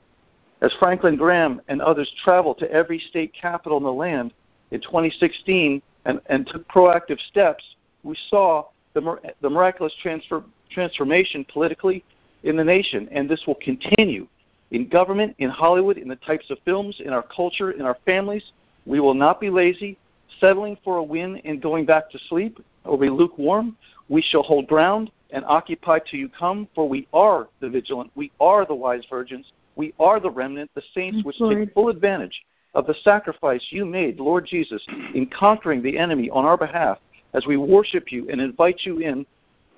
As 0.61 0.73
Franklin 0.79 1.17
Graham 1.17 1.61
and 1.69 1.83
others 1.83 2.11
travel 2.23 2.55
to 2.55 2.71
every 2.71 3.01
state 3.01 3.33
capital 3.39 3.79
in 3.79 3.85
the 3.85 3.93
land, 3.93 4.33
in 4.73 4.81
2016 4.81 5.81
and, 6.07 6.21
and 6.27 6.47
took 6.47 6.67
proactive 6.69 7.21
steps, 7.29 7.63
we 8.03 8.17
saw 8.29 8.65
the, 8.95 9.19
the 9.41 9.49
miraculous 9.49 9.93
transfer, 10.03 10.43
transformation 10.71 11.47
politically 11.53 12.03
in 12.43 12.57
the 12.57 12.65
nation. 12.65 13.09
And 13.13 13.29
this 13.29 13.43
will 13.47 13.57
continue 13.57 14.27
in 14.73 14.89
government, 14.89 15.37
in 15.39 15.51
Hollywood, 15.51 15.99
in 15.99 16.09
the 16.09 16.17
types 16.17 16.51
of 16.51 16.59
films, 16.65 17.01
in 17.05 17.13
our 17.13 17.23
culture, 17.23 17.73
in 17.73 17.83
our 17.83 17.99
families. 18.05 18.43
We 18.87 18.99
will 18.99 19.15
not 19.15 19.41
be 19.41 19.51
lazy, 19.51 19.99
settling 20.41 20.79
for 20.83 20.97
a 20.97 21.03
win 21.03 21.41
and 21.45 21.63
going 21.63 21.85
back 21.85 22.11
to 22.11 22.19
sleep 22.29 22.59
or 22.85 22.99
be 22.99 23.11
lukewarm. 23.11 23.77
We 24.09 24.23
shall 24.23 24.43
hold 24.43 24.67
ground 24.67 25.11
and 25.31 25.45
occupy 25.45 25.99
till 25.99 26.19
you 26.19 26.29
come, 26.29 26.67
for 26.75 26.89
we 26.89 27.07
are 27.13 27.49
the 27.61 27.69
vigilant, 27.69 28.11
we 28.15 28.31
are 28.41 28.67
the 28.67 28.75
wise 28.75 29.05
virgins, 29.09 29.53
we 29.77 29.95
are 29.99 30.21
the 30.21 30.31
remnant, 30.31 30.71
the 30.75 30.83
saints 30.95 31.25
which 31.25 31.39
take 31.39 31.73
full 31.73 31.89
advantage 31.89 32.43
of 32.75 32.87
the 32.87 32.95
sacrifice 33.03 33.65
you 33.71 33.85
made, 33.85 34.19
Lord 34.19 34.47
Jesus, 34.47 34.85
in 35.15 35.27
conquering 35.27 35.83
the 35.83 35.99
enemy 35.99 36.31
on 36.31 36.45
our 36.45 36.57
behalf, 36.57 36.99
as 37.35 37.47
we 37.47 37.57
worship 37.57 38.11
you 38.11 38.29
and 38.31 38.41
invite 38.41 38.81
you 38.85 38.99
in, 38.99 39.27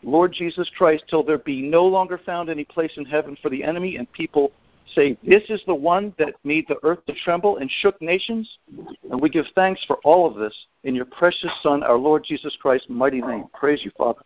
Lord 0.02 0.32
Jesus 0.32 0.70
Christ, 0.76 1.04
till 1.08 1.22
there 1.22 1.38
be 1.38 1.62
no 1.62 1.84
longer 1.84 2.18
found 2.18 2.50
any 2.50 2.64
place 2.64 2.92
in 2.96 3.04
heaven 3.04 3.36
for 3.40 3.48
the 3.48 3.64
enemy 3.64 3.96
and 3.96 4.10
people 4.12 4.52
say, 4.94 5.16
This 5.22 5.42
is 5.48 5.62
the 5.66 5.74
one 5.74 6.14
that 6.18 6.34
made 6.44 6.66
the 6.68 6.76
earth 6.82 7.04
to 7.06 7.14
tremble 7.24 7.56
and 7.56 7.70
shook 7.80 8.00
nations. 8.02 8.58
And 9.10 9.20
we 9.20 9.30
give 9.30 9.46
thanks 9.54 9.82
for 9.86 9.96
all 10.04 10.26
of 10.26 10.36
this 10.36 10.54
in 10.84 10.94
your 10.94 11.06
precious 11.06 11.50
Son, 11.62 11.82
our 11.82 11.96
Lord 11.96 12.24
Jesus 12.26 12.56
Christ's 12.60 12.88
mighty 12.88 13.22
name. 13.22 13.46
Praise 13.54 13.80
you, 13.84 13.90
Father. 13.96 14.20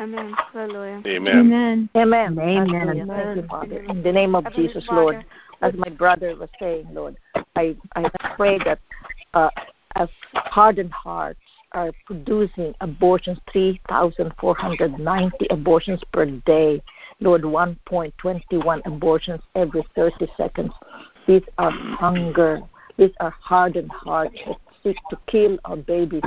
Amen. 0.00 0.34
Hallelujah. 0.52 1.02
Amen. 1.06 1.88
Amen. 1.96 2.38
Amen. 2.38 2.38
Amen. 2.40 3.06
Thank 3.06 3.36
you, 3.36 3.48
Father. 3.48 3.84
In 3.88 4.02
the 4.02 4.12
name 4.12 4.34
of 4.34 4.50
Jesus, 4.54 4.86
Lord, 4.90 5.24
as 5.64 5.72
my 5.76 5.88
brother 5.88 6.36
was 6.36 6.50
saying, 6.60 6.86
Lord, 6.92 7.16
I, 7.56 7.74
I 7.96 8.10
pray 8.36 8.58
that 8.66 8.78
uh, 9.32 9.48
as 9.96 10.10
hardened 10.34 10.92
hearts 10.92 11.40
are 11.72 11.90
producing 12.04 12.74
abortions, 12.82 13.38
3,490 13.50 15.46
abortions 15.50 16.02
per 16.12 16.26
day. 16.26 16.82
Lord, 17.20 17.42
1.21 17.42 18.82
abortions 18.84 19.40
every 19.54 19.84
30 19.96 20.26
seconds. 20.36 20.72
These 21.26 21.42
are 21.56 21.70
hunger. 21.70 22.60
These 22.98 23.12
are 23.20 23.34
hardened 23.40 23.90
hearts 23.90 24.36
that 24.46 24.58
seek 24.82 24.98
to 25.08 25.18
kill 25.26 25.58
our 25.64 25.76
babies 25.76 26.22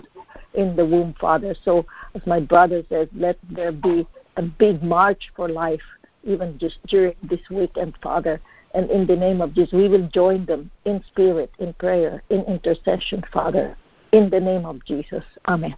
in 0.56 0.76
the 0.76 0.86
womb, 0.86 1.14
Father. 1.22 1.56
So, 1.64 1.86
as 2.16 2.26
my 2.26 2.40
brother 2.40 2.82
says, 2.90 3.08
let 3.16 3.38
there 3.52 3.72
be 3.72 4.08
a 4.38 4.42
big 4.42 4.82
march 4.82 5.30
for 5.36 5.48
life, 5.48 5.82
even 6.24 6.58
just 6.58 6.80
during 6.88 7.14
this 7.22 7.42
weekend, 7.52 7.94
Father. 8.02 8.42
And 8.78 8.92
in 8.92 9.08
the 9.08 9.16
name 9.16 9.42
of 9.42 9.56
Jesus, 9.56 9.74
we 9.74 9.90
will 9.90 10.08
join 10.14 10.46
them 10.46 10.70
in 10.86 11.04
spirit, 11.08 11.50
in 11.58 11.74
prayer, 11.74 12.22
in 12.30 12.42
intercession, 12.42 13.24
Father. 13.34 13.76
In 14.12 14.30
the 14.30 14.40
name 14.40 14.68
of 14.68 14.86
Jesus. 14.86 15.24
Amen. 15.48 15.76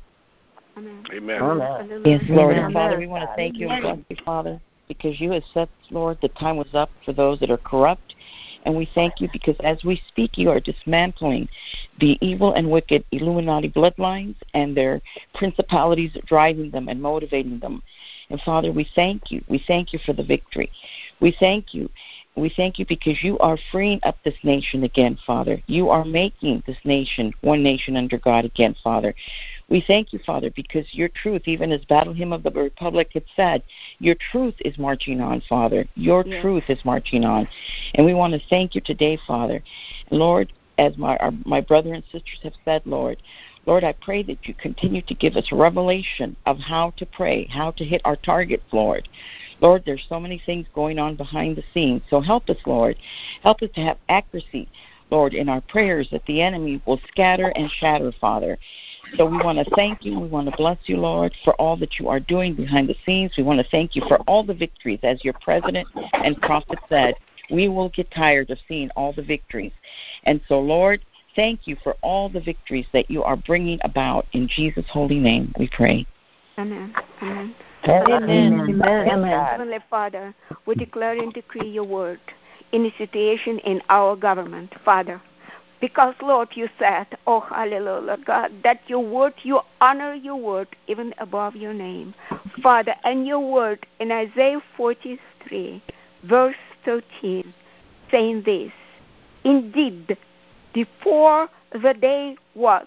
Amen. 0.78 1.06
Amen. 1.42 2.02
Yes, 2.04 2.22
Lord. 2.28 2.58
Amen. 2.58 2.74
Father, 2.74 2.98
we 2.98 3.08
want 3.08 3.24
to 3.24 3.36
thank 3.38 3.58
you 3.58 3.70
and 3.70 3.82
bless 3.82 4.00
you, 4.10 4.18
Father, 4.26 4.60
because 4.90 5.22
you 5.22 5.32
have 5.32 5.44
said, 5.54 5.70
Lord, 5.92 6.18
the 6.22 6.28
time 6.28 6.58
was 6.58 6.68
up 6.74 6.90
for 7.06 7.14
those 7.14 7.40
that 7.40 7.50
are 7.50 7.58
corrupt. 7.58 8.16
And 8.66 8.76
we 8.76 8.90
thank 8.94 9.22
you 9.22 9.30
because 9.32 9.56
as 9.64 9.84
we 9.84 10.02
speak, 10.10 10.38
you 10.38 10.50
are 10.50 10.60
dismantling 10.60 11.48
the 12.00 12.18
evil 12.22 12.54
and 12.54 12.70
wicked 12.70 13.06
Illuminati 13.12 13.70
bloodlines 13.70 14.36
and 14.54 14.76
their 14.76 15.02
principalities 15.34 16.12
driving 16.26 16.70
them 16.70 16.90
and 16.90 17.02
motivating 17.02 17.60
them. 17.60 17.82
And 18.30 18.40
Father, 18.42 18.72
we 18.72 18.88
thank 18.96 19.32
you. 19.32 19.44
We 19.48 19.64
thank 19.66 19.94
you 19.94 20.00
for 20.06 20.14
the 20.14 20.24
victory. 20.24 20.70
We 21.20 21.36
thank 21.40 21.74
you 21.74 21.90
we 22.40 22.50
thank 22.56 22.80
you 22.80 22.86
because 22.88 23.24
you 23.24 23.38
are 23.40 23.58
freeing 23.72 24.00
up 24.04 24.18
this 24.24 24.36
nation 24.44 24.84
again, 24.84 25.18
Father. 25.26 25.62
You 25.68 25.90
are 25.90 26.06
making 26.06 26.64
this 26.66 26.78
nation 26.84 27.34
one 27.42 27.62
nation 27.62 27.96
under 27.96 28.18
God 28.18 28.46
again, 28.46 28.76
Father. 28.84 29.14
We 29.70 29.84
thank 29.86 30.14
you, 30.14 30.20
Father, 30.26 30.52
because 30.56 30.86
your 30.94 31.10
truth, 31.10 31.44
even 31.46 31.72
as 31.72 31.84
Battle 31.86 32.14
Hymn 32.14 32.34
of 32.34 32.44
the 32.44 32.52
Republic 32.52 33.12
had 33.14 33.26
said, 33.36 33.64
your 34.00 34.16
truth 34.32 34.56
is 34.66 34.78
marching 34.78 35.22
on, 35.22 35.42
Father. 35.48 35.86
Your 35.96 36.26
yes. 36.26 36.42
truth 36.42 36.64
is 36.70 36.84
marching 36.84 37.24
on. 37.24 37.48
And 37.94 38.06
we 38.06 38.14
want 38.14 38.34
to 38.34 38.42
thank 38.50 38.74
you 38.74 38.82
today, 38.82 39.18
Father. 39.28 39.64
Lord, 40.10 40.52
as 40.80 40.98
my, 40.98 41.18
our, 41.18 41.32
my 41.46 41.62
brother 41.62 41.94
and 41.94 42.04
sisters 42.12 42.40
have 42.44 42.54
said, 42.66 42.82
Lord, 42.86 43.22
Lord, 43.66 43.84
I 43.84 43.94
pray 44.02 44.24
that 44.24 44.48
you 44.48 44.54
continue 44.56 45.02
to 45.04 45.14
give 45.14 45.36
us 45.36 45.52
revelation 45.52 46.36
of 46.46 46.58
how 46.58 46.92
to 46.98 47.06
pray, 47.06 47.46
how 47.52 47.72
to 47.72 47.84
hit 47.84 48.02
our 48.06 48.16
target, 48.16 48.64
Lord. 48.72 49.08
Lord, 49.62 49.84
there's 49.86 50.06
so 50.08 50.20
many 50.20 50.42
things 50.46 50.66
going 50.74 50.98
on 50.98 51.16
behind 51.16 51.58
the 51.58 51.64
scenes. 51.74 52.02
So 52.10 52.22
help 52.22 52.50
us, 52.50 52.58
Lord. 52.66 52.96
Help 53.44 53.62
us 53.62 53.70
to 53.76 53.82
have 53.82 53.98
accuracy, 54.08 54.70
Lord, 55.12 55.34
in 55.34 55.50
our 55.50 55.62
prayers 55.62 56.08
that 56.12 56.26
the 56.26 56.42
enemy 56.42 56.82
will 56.86 57.00
scatter 57.08 57.50
and 57.56 57.70
shatter, 57.70 58.12
Father. 58.20 58.58
So 59.18 59.26
we 59.26 59.38
want 59.38 59.58
to 59.58 59.76
thank 59.76 60.06
you. 60.06 60.20
We 60.20 60.28
want 60.28 60.50
to 60.50 60.56
bless 60.56 60.78
you, 60.86 60.98
Lord, 60.98 61.34
for 61.44 61.54
all 61.56 61.76
that 61.78 62.00
you 62.00 62.10
are 62.10 62.20
doing 62.20 62.56
behind 62.56 62.90
the 62.90 62.96
scenes. 63.06 63.34
We 63.38 63.44
want 63.44 63.60
to 63.60 63.68
thank 63.72 63.96
you 63.96 64.04
for 64.08 64.18
all 64.28 64.44
the 64.44 64.54
victories. 64.54 65.00
As 65.04 65.24
your 65.24 65.34
president 65.42 65.88
and 66.14 66.40
prophet 66.42 66.80
said, 66.90 67.16
we 67.50 67.68
will 67.68 67.90
get 67.90 68.12
tired 68.12 68.50
of 68.52 68.60
seeing 68.68 68.90
all 68.92 69.14
the 69.14 69.24
victories. 69.24 69.72
And 70.26 70.42
so, 70.48 70.60
Lord, 70.60 71.04
thank 71.36 71.66
you 71.66 71.76
for 71.84 71.96
all 72.02 72.30
the 72.30 72.42
victories 72.42 72.86
that 72.94 73.10
you 73.10 73.24
are 73.24 73.36
bringing 73.36 73.80
about. 73.84 74.28
In 74.34 74.48
Jesus' 74.48 74.86
holy 74.92 75.20
name, 75.20 75.54
we 75.58 75.70
pray. 75.70 76.06
Amen. 76.60 76.94
Amen. 77.22 77.56
Amen. 77.88 78.54
Amen. 78.54 79.08
Amen. 79.08 79.46
Heavenly 79.46 79.80
Father, 79.90 80.36
we 80.66 80.76
declare 80.76 81.18
and 81.18 81.34
decree 81.34 81.70
your 81.70 81.86
word 81.86 82.20
in 82.72 82.84
the 82.84 82.94
situation 82.98 83.60
in 83.60 83.82
our 83.90 84.16
government, 84.16 84.74
Father. 84.84 85.22
Because, 85.82 86.14
Lord, 86.22 86.50
you 86.54 86.68
said, 86.78 87.08
oh, 87.26 87.40
hallelujah, 87.40 88.18
God, 88.26 88.52
that 88.64 88.82
your 88.88 89.00
word, 89.00 89.34
you 89.44 89.62
honor 89.80 90.14
your 90.14 90.36
word 90.36 90.68
even 90.88 91.14
above 91.20 91.56
your 91.56 91.74
name. 91.74 92.14
Father, 92.62 92.96
and 93.06 93.26
your 93.26 93.40
word 93.40 93.86
in 94.00 94.12
Isaiah 94.12 94.62
43, 94.76 95.82
verse 96.24 96.56
13, 96.84 97.54
saying 98.12 98.44
this 98.46 98.74
Indeed, 99.46 100.18
before 100.74 101.48
the 101.72 101.94
day 101.94 102.36
was, 102.56 102.86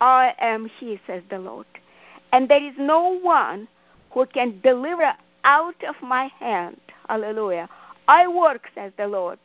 I 0.00 0.34
am 0.38 0.70
he, 0.78 0.98
says 1.06 1.22
the 1.28 1.38
Lord. 1.38 1.66
And 2.32 2.48
there 2.48 2.64
is 2.64 2.74
no 2.78 3.18
one 3.20 3.68
who 4.12 4.24
can 4.26 4.60
deliver 4.62 5.12
out 5.44 5.84
of 5.84 5.94
my 6.02 6.30
hand. 6.38 6.80
Hallelujah. 7.08 7.68
I 8.10 8.26
work, 8.26 8.62
says 8.74 8.92
the 8.96 9.06
Lord, 9.06 9.38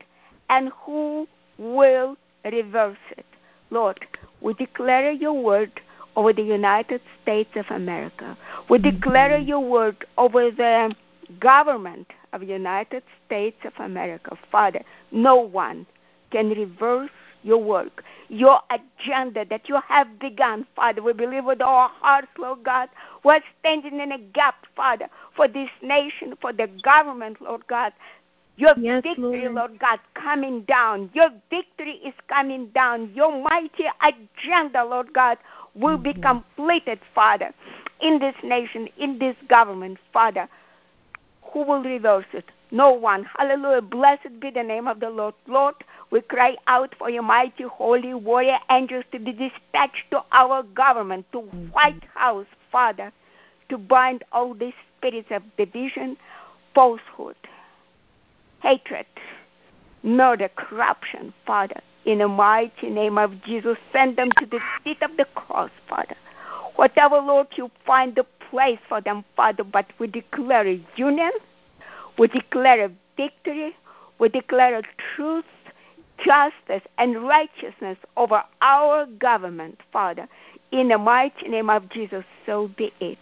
and 0.49 0.71
who 0.84 1.28
will 1.60 2.17
reverse 2.43 2.97
it? 3.15 3.25
Lord, 3.69 3.99
we 4.41 4.56
declare 4.56 5.12
your 5.12 5.34
word 5.34 5.80
over 6.15 6.34
the 6.34 6.41
United 6.41 7.01
States 7.21 7.51
of 7.56 7.67
America. 7.69 8.36
We 8.67 8.80
mm-hmm. 8.80 8.89
declare 8.89 9.38
your 9.38 9.60
word 9.60 10.04
over 10.17 10.49
the 10.49 10.95
government 11.39 12.08
of 12.34 12.41
the 12.41 12.47
United 12.47 13.04
States 13.28 13.58
of 13.65 13.73
America. 13.78 14.36
Father, 14.51 14.82
no 15.12 15.36
one 15.36 15.86
can 16.32 16.49
reverse 16.49 17.12
your 17.43 17.60
work, 17.60 18.04
your 18.30 18.62
agenda 18.71 19.45
that 19.47 19.69
you 19.69 19.78
have 19.88 20.17
begun, 20.17 20.65
Father. 20.75 21.04
We 21.04 21.13
believe 21.13 21.45
with 21.45 21.62
all 21.62 21.82
our 21.82 21.89
hearts, 21.89 22.30
Lord 22.39 22.63
God. 22.63 22.89
We're 23.23 23.41
standing 23.60 23.99
in 23.99 24.12
a 24.12 24.17
gap, 24.17 24.65
Father, 24.75 25.08
for 25.36 25.47
this 25.47 25.69
nation, 25.84 26.34
for 26.41 26.51
the 26.51 26.67
government, 26.82 27.39
Lord 27.39 27.67
God. 27.67 27.93
Your 28.58 28.74
yes, 28.78 29.04
victory, 29.04 29.41
Lord. 29.44 29.54
Lord 29.54 29.80
God, 29.80 30.00
coming 30.13 30.62
down. 30.62 31.10
Your 31.13 31.30
victory 31.50 32.00
is 32.06 32.13
coming 32.28 32.68
down. 32.68 33.12
Your 33.13 33.44
mighty 33.44 33.86
agenda, 34.02 34.84
Lord 34.86 35.13
God, 35.13 35.38
will 35.74 35.98
mm-hmm. 35.98 36.04
be 36.04 36.13
completed, 36.13 37.00
Father, 37.13 37.54
in 38.02 38.20
this 38.20 38.36
nation, 38.44 38.88
in 38.98 39.20
this 39.20 39.36
government, 39.50 39.98
Father. 40.13 40.48
Who 41.52 41.63
will 41.63 41.84
reverse 41.84 42.26
it? 42.34 42.46
No 42.72 42.91
one. 42.91 43.26
Hallelujah. 43.38 43.82
Blessed 43.82 44.39
be 44.39 44.52
the 44.52 44.63
name 44.63 44.88
of 44.88 45.00
the 45.00 45.10
Lord. 45.10 45.36
Lord, 45.48 45.76
we 46.12 46.22
cry 46.22 46.56
out 46.68 46.96
for 46.98 47.10
your 47.10 47.24
mighty 47.24 47.63
holy 47.63 48.13
warrior 48.13 48.60
angels 48.70 49.04
to 49.12 49.20
be 49.20 49.32
dispatched 49.32 50.12
to 50.12 50.24
our 50.32 50.63
government, 50.63 51.26
to 51.32 51.39
mm-hmm. 51.41 51.68
White 51.68 52.04
House, 52.13 52.48
Father, 52.72 53.12
to 53.70 53.78
bind 53.78 54.24
all 54.32 54.54
these 54.54 54.74
spirits 54.98 55.28
of 55.32 55.44
division, 55.58 56.18
falsehood, 56.74 57.36
hatred, 58.65 59.06
murder, 60.01 60.49
corruption, 60.56 61.32
Father. 61.45 61.80
In 62.06 62.17
the 62.17 62.28
mighty 62.28 62.89
name 62.89 63.17
of 63.17 63.43
Jesus, 63.43 63.78
send 63.93 64.17
them 64.17 64.30
to 64.39 64.45
the 64.47 64.60
seat 64.84 64.97
of 65.04 65.17
the 65.17 65.25
cross, 65.36 65.69
Father. 65.88 66.15
Whatever, 66.75 67.17
Lord, 67.19 67.47
you 67.56 67.69
find 67.86 68.15
the 68.15 68.25
place 68.49 68.80
for 68.89 69.01
them, 69.01 69.23
Father, 69.36 69.63
but 69.63 69.86
we 69.99 70.08
declare 70.08 70.67
a 70.67 70.84
union, 70.95 71.32
we 72.17 72.28
declare 72.28 72.86
a 72.86 72.91
victory, 73.15 73.75
we 74.19 74.30
declare 74.30 74.80
a 74.80 74.84
truth, 75.15 75.45
justice 76.17 76.88
and 76.97 77.23
righteousness 77.23 77.97
over 78.17 78.43
our 78.62 79.06
government, 79.06 79.80
Father. 79.93 80.28
In 80.71 80.88
the 80.88 80.97
mighty 80.97 81.49
name 81.49 81.69
of 81.69 81.89
Jesus, 81.89 82.23
so 82.45 82.69
be 82.75 82.91
it. 82.99 83.19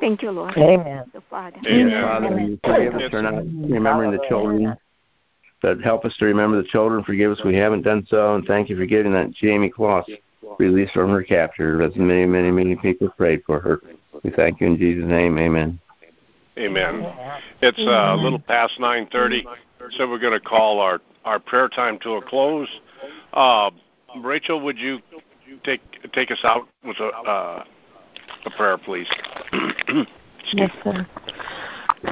Thank 0.00 0.22
you, 0.22 0.30
Lord. 0.30 0.56
Amen. 0.56 1.04
The 1.12 1.22
Father. 1.28 1.58
Amen. 1.66 2.02
Father, 2.02 2.40
you 2.40 2.58
forgive 2.64 2.94
us 2.94 3.10
for 3.10 3.22
not 3.22 3.34
remembering 3.34 4.12
the 4.12 4.24
children. 4.28 4.76
But 5.60 5.80
help 5.80 6.04
us 6.04 6.14
to 6.18 6.24
remember 6.24 6.62
the 6.62 6.68
children. 6.68 7.02
Forgive 7.02 7.32
us 7.32 7.40
we 7.44 7.56
haven't 7.56 7.82
done 7.82 8.06
so. 8.08 8.36
And 8.36 8.44
thank 8.46 8.68
you 8.68 8.76
for 8.76 8.86
getting 8.86 9.12
that 9.12 9.32
Jayme 9.32 9.72
Closs 9.72 10.06
released 10.58 10.92
from 10.92 11.10
her 11.10 11.22
capture. 11.22 11.82
As 11.82 11.96
many, 11.96 12.26
many, 12.26 12.50
many 12.52 12.76
people 12.76 13.08
prayed 13.16 13.42
for 13.44 13.58
her. 13.60 13.80
We 14.22 14.30
thank 14.30 14.60
you 14.60 14.68
in 14.68 14.78
Jesus' 14.78 15.08
name. 15.08 15.36
Amen. 15.38 15.80
Amen. 16.58 17.06
It's 17.60 17.78
uh, 17.78 18.14
a 18.14 18.16
little 18.16 18.38
past 18.38 18.74
9:30, 18.80 19.44
so 19.96 20.08
we're 20.08 20.18
going 20.18 20.32
to 20.32 20.40
call 20.40 20.80
our 20.80 21.00
our 21.24 21.38
prayer 21.38 21.68
time 21.68 21.98
to 22.00 22.12
a 22.12 22.22
close. 22.22 22.68
Uh, 23.32 23.70
Rachel, 24.20 24.60
would 24.62 24.78
you 24.78 24.98
take 25.64 25.80
take 26.12 26.30
us 26.30 26.40
out 26.42 26.68
with 26.84 26.96
a 26.98 27.06
uh, 27.06 27.64
a 28.46 28.50
prayer, 28.56 28.78
please? 28.78 29.08
Yes, 30.52 30.70
sir. 30.84 31.06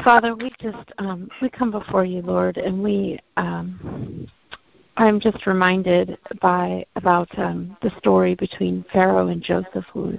Father, 0.02 0.34
we 0.34 0.52
just 0.60 0.92
um, 0.98 1.28
we 1.40 1.48
come 1.48 1.70
before 1.70 2.04
you, 2.04 2.22
Lord, 2.22 2.56
and 2.56 2.82
we 2.82 3.18
um, 3.36 4.28
I'm 4.96 5.20
just 5.20 5.46
reminded 5.46 6.18
by 6.40 6.86
about 6.96 7.28
um, 7.38 7.76
the 7.82 7.90
story 7.98 8.34
between 8.34 8.84
Pharaoh 8.92 9.28
and 9.28 9.42
Joseph, 9.42 9.84
who 9.92 10.18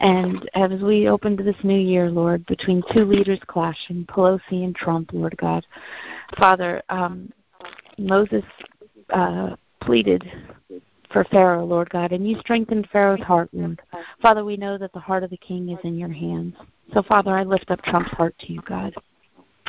And 0.00 0.48
as 0.54 0.82
we 0.82 1.08
open 1.08 1.36
to 1.36 1.42
this 1.42 1.56
new 1.62 1.78
year, 1.78 2.10
Lord, 2.10 2.44
between 2.46 2.82
two 2.92 3.04
leaders 3.04 3.40
clashing, 3.46 4.04
Pelosi 4.06 4.64
and 4.64 4.74
Trump, 4.74 5.12
Lord 5.12 5.36
God, 5.38 5.64
Father, 6.38 6.82
um, 6.90 7.32
Moses 7.96 8.44
uh, 9.10 9.56
pleaded 9.80 10.24
for 11.14 11.24
Pharaoh, 11.30 11.64
Lord 11.64 11.88
God, 11.90 12.10
and 12.10 12.28
you 12.28 12.36
strengthened 12.40 12.88
Pharaoh's 12.92 13.22
heart. 13.22 13.48
Father, 14.20 14.44
we 14.44 14.56
know 14.56 14.76
that 14.76 14.92
the 14.92 14.98
heart 14.98 15.22
of 15.22 15.30
the 15.30 15.36
king 15.36 15.68
is 15.68 15.78
in 15.84 15.96
your 15.96 16.12
hands. 16.12 16.54
So, 16.92 17.04
Father, 17.04 17.30
I 17.30 17.44
lift 17.44 17.70
up 17.70 17.80
Trump's 17.82 18.10
heart 18.10 18.34
to 18.40 18.52
you, 18.52 18.60
God. 18.66 18.92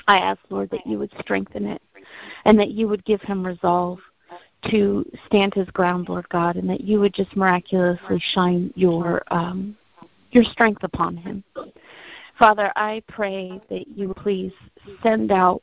I 0.07 0.17
ask, 0.17 0.41
Lord, 0.49 0.71
that 0.71 0.85
you 0.87 0.97
would 0.97 1.11
strengthen 1.19 1.67
it 1.67 1.83
and 2.45 2.57
that 2.59 2.71
you 2.71 2.87
would 2.87 3.05
give 3.05 3.21
him 3.21 3.45
resolve 3.45 3.99
to 4.71 5.05
stand 5.27 5.53
his 5.53 5.69
ground, 5.69 6.09
Lord 6.09 6.27
God, 6.29 6.55
and 6.55 6.67
that 6.67 6.81
you 6.81 6.99
would 6.99 7.13
just 7.13 7.35
miraculously 7.35 8.19
shine 8.33 8.73
your 8.75 9.21
um, 9.31 9.77
your 10.31 10.43
strength 10.43 10.83
upon 10.83 11.15
him. 11.15 11.43
Father, 12.39 12.71
I 12.75 13.03
pray 13.07 13.61
that 13.69 13.87
you 13.87 14.15
please 14.15 14.51
send 15.03 15.31
out 15.31 15.61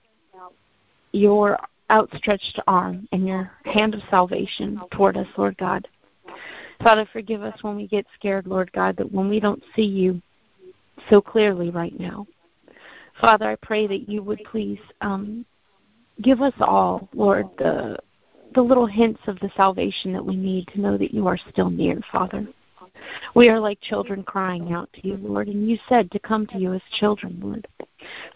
your 1.11 1.59
outstretched 1.93 2.59
arm 2.67 3.07
and 3.13 3.27
your 3.27 3.53
hand 3.65 3.95
of 3.95 4.01
salvation 4.11 4.81
toward 4.91 5.17
us, 5.17 5.27
Lord 5.37 5.57
God. 5.59 5.87
Father, 6.83 7.07
forgive 7.13 7.43
us 7.43 7.63
when 7.63 7.77
we 7.77 7.87
get 7.87 8.07
scared, 8.15 8.47
Lord 8.47 8.73
God, 8.73 8.97
that 8.97 9.13
when 9.13 9.29
we 9.29 9.39
don't 9.39 9.63
see 9.77 9.83
you 9.83 10.21
so 11.09 11.21
clearly 11.21 11.71
right 11.71 11.99
now. 12.01 12.27
Father, 13.21 13.51
I 13.51 13.57
pray 13.57 13.87
that 13.87 14.09
you 14.09 14.23
would 14.23 14.41
please 14.51 14.81
um, 15.01 15.45
give 16.23 16.41
us 16.41 16.55
all, 16.61 17.09
Lord, 17.15 17.49
the 17.59 17.99
the 18.55 18.63
little 18.63 18.87
hints 18.87 19.21
of 19.29 19.39
the 19.41 19.51
salvation 19.57 20.13
that 20.13 20.25
we 20.25 20.37
need 20.37 20.69
to 20.69 20.81
know 20.81 20.99
that 20.99 21.15
you 21.15 21.27
are 21.27 21.39
still 21.51 21.71
near, 21.71 22.01
Father. 22.11 22.47
We 23.35 23.49
are 23.49 23.59
like 23.59 23.81
children 23.81 24.23
crying 24.23 24.73
out 24.73 24.93
to 24.95 25.07
you, 25.07 25.17
Lord, 25.17 25.49
and 25.49 25.69
you 25.69 25.79
said 25.89 26.11
to 26.11 26.19
come 26.19 26.47
to 26.49 26.59
you 26.59 26.75
as 26.75 26.83
children, 26.99 27.39
Lord. 27.43 27.67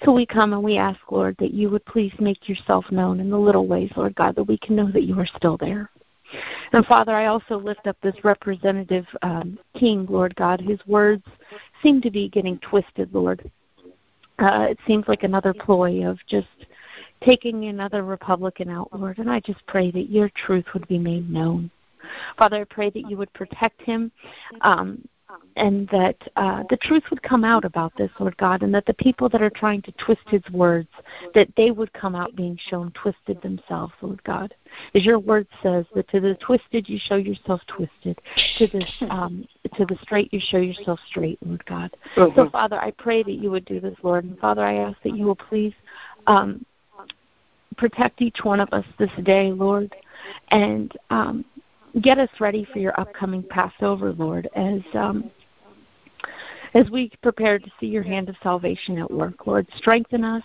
So 0.04 0.12
we 0.12 0.26
come 0.26 0.52
and 0.52 0.62
we 0.62 0.76
ask, 0.78 1.00
Lord, 1.10 1.36
that 1.38 1.52
you 1.52 1.70
would 1.70 1.84
please 1.84 2.12
make 2.18 2.48
yourself 2.48 2.84
known 2.90 3.20
in 3.20 3.30
the 3.30 3.38
little 3.38 3.66
ways, 3.66 3.90
Lord 3.96 4.14
God, 4.14 4.36
that 4.36 4.44
we 4.44 4.58
can 4.58 4.76
know 4.76 4.90
that 4.92 5.04
you 5.04 5.18
are 5.18 5.26
still 5.26 5.56
there. 5.56 5.90
And 6.72 6.84
Father, 6.86 7.14
I 7.14 7.26
also 7.26 7.56
lift 7.56 7.86
up 7.86 7.96
this 8.02 8.16
representative 8.24 9.06
um, 9.22 9.58
king, 9.74 10.06
Lord 10.08 10.34
God, 10.36 10.60
whose 10.60 10.84
words 10.86 11.24
seem 11.82 12.00
to 12.00 12.10
be 12.10 12.28
getting 12.28 12.58
twisted, 12.58 13.14
Lord. 13.14 13.48
Uh, 14.38 14.66
it 14.70 14.78
seems 14.86 15.06
like 15.08 15.22
another 15.22 15.54
ploy 15.54 16.06
of 16.06 16.18
just 16.28 16.48
taking 17.22 17.66
another 17.66 18.02
Republican 18.02 18.68
out, 18.68 18.88
Lord. 18.92 19.18
And 19.18 19.30
I 19.30 19.40
just 19.40 19.64
pray 19.66 19.90
that 19.92 20.10
your 20.10 20.30
truth 20.30 20.66
would 20.74 20.86
be 20.88 20.98
made 20.98 21.30
known. 21.30 21.70
Father, 22.38 22.60
I 22.60 22.64
pray 22.64 22.90
that 22.90 23.08
you 23.10 23.16
would 23.16 23.32
protect 23.32 23.80
him 23.82 24.10
um, 24.62 25.06
and 25.56 25.88
that 25.88 26.16
uh, 26.36 26.62
the 26.68 26.76
truth 26.76 27.02
would 27.10 27.22
come 27.22 27.42
out 27.42 27.64
about 27.64 27.92
this, 27.96 28.10
Lord 28.20 28.36
God, 28.36 28.62
and 28.62 28.74
that 28.74 28.86
the 28.86 28.94
people 28.94 29.28
that 29.30 29.40
are 29.42 29.50
trying 29.50 29.82
to 29.82 29.92
twist 29.92 30.20
his 30.28 30.42
words, 30.52 30.88
that 31.34 31.48
they 31.56 31.70
would 31.70 31.92
come 31.94 32.14
out 32.14 32.36
being 32.36 32.58
shown 32.68 32.92
twisted 32.92 33.40
themselves, 33.42 33.92
Lord 34.02 34.22
God. 34.24 34.54
As 34.94 35.04
your 35.04 35.18
word 35.18 35.46
says, 35.62 35.86
that 35.94 36.08
to 36.10 36.20
the 36.20 36.34
twisted 36.36 36.88
you 36.88 36.98
show 37.02 37.16
yourself 37.16 37.62
twisted, 37.66 38.20
to 38.58 38.66
the 38.66 39.06
um, 39.10 39.48
to 39.74 39.86
the 39.86 39.96
straight 40.02 40.32
you 40.32 40.40
show 40.40 40.58
yourself 40.58 41.00
straight, 41.08 41.38
Lord 41.44 41.64
God. 41.64 41.96
Mm-hmm. 42.16 42.38
So, 42.38 42.50
Father, 42.50 42.78
I 42.78 42.90
pray 42.92 43.22
that 43.22 43.32
you 43.32 43.50
would 43.50 43.64
do 43.64 43.80
this, 43.80 43.96
Lord, 44.02 44.24
and 44.24 44.38
Father, 44.38 44.64
I 44.64 44.76
ask 44.76 44.98
that 45.04 45.16
you 45.16 45.24
will 45.24 45.36
please 45.36 45.74
um, 46.26 46.64
protect 47.76 48.20
each 48.20 48.38
one 48.42 48.60
of 48.60 48.68
us 48.72 48.84
this 48.98 49.10
day, 49.24 49.52
Lord, 49.52 49.94
and 50.50 50.92
um, 51.10 51.44
get 52.00 52.18
us 52.18 52.30
ready 52.40 52.66
for 52.72 52.78
your 52.78 52.98
upcoming 52.98 53.42
Passover, 53.42 54.12
Lord, 54.12 54.48
as 54.54 54.80
um, 54.94 55.30
as 56.74 56.90
we 56.90 57.10
prepare 57.22 57.58
to 57.58 57.70
see 57.80 57.86
your 57.86 58.02
hand 58.02 58.28
of 58.28 58.36
salvation 58.42 58.98
at 58.98 59.10
work. 59.10 59.46
Lord, 59.46 59.66
strengthen 59.76 60.24
us. 60.24 60.42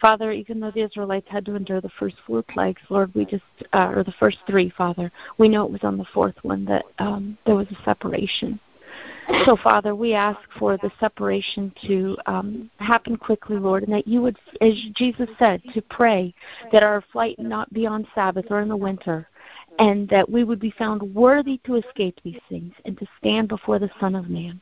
Father, 0.00 0.32
even 0.32 0.58
though 0.58 0.72
the 0.72 0.82
Israelites 0.82 1.28
had 1.30 1.44
to 1.46 1.54
endure 1.54 1.80
the 1.80 1.90
first 2.00 2.16
four 2.26 2.42
plagues, 2.42 2.82
Lord, 2.88 3.14
we 3.14 3.24
just, 3.24 3.44
uh, 3.72 3.92
or 3.94 4.02
the 4.02 4.14
first 4.18 4.38
three, 4.48 4.70
Father, 4.76 5.12
we 5.38 5.48
know 5.48 5.64
it 5.64 5.70
was 5.70 5.84
on 5.84 5.96
the 5.96 6.04
fourth 6.12 6.34
one 6.42 6.64
that 6.64 6.84
um, 6.98 7.38
there 7.46 7.54
was 7.54 7.68
a 7.70 7.84
separation. 7.84 8.58
So, 9.44 9.56
Father, 9.56 9.94
we 9.94 10.14
ask 10.14 10.40
for 10.58 10.76
the 10.76 10.90
separation 10.98 11.72
to 11.86 12.16
um, 12.26 12.70
happen 12.78 13.16
quickly, 13.16 13.56
Lord, 13.56 13.82
and 13.84 13.92
that 13.92 14.06
you 14.06 14.20
would, 14.22 14.38
as 14.60 14.72
Jesus 14.94 15.28
said, 15.38 15.62
to 15.74 15.82
pray 15.82 16.34
that 16.72 16.82
our 16.82 17.02
flight 17.12 17.38
not 17.38 17.72
be 17.72 17.86
on 17.86 18.06
Sabbath 18.14 18.46
or 18.50 18.60
in 18.60 18.68
the 18.68 18.76
winter, 18.76 19.28
and 19.78 20.08
that 20.08 20.28
we 20.28 20.44
would 20.44 20.60
be 20.60 20.72
found 20.72 21.02
worthy 21.14 21.60
to 21.64 21.76
escape 21.76 22.18
these 22.24 22.40
things 22.48 22.72
and 22.84 22.98
to 22.98 23.06
stand 23.18 23.48
before 23.48 23.78
the 23.78 23.90
Son 24.00 24.14
of 24.14 24.28
Man. 24.28 24.60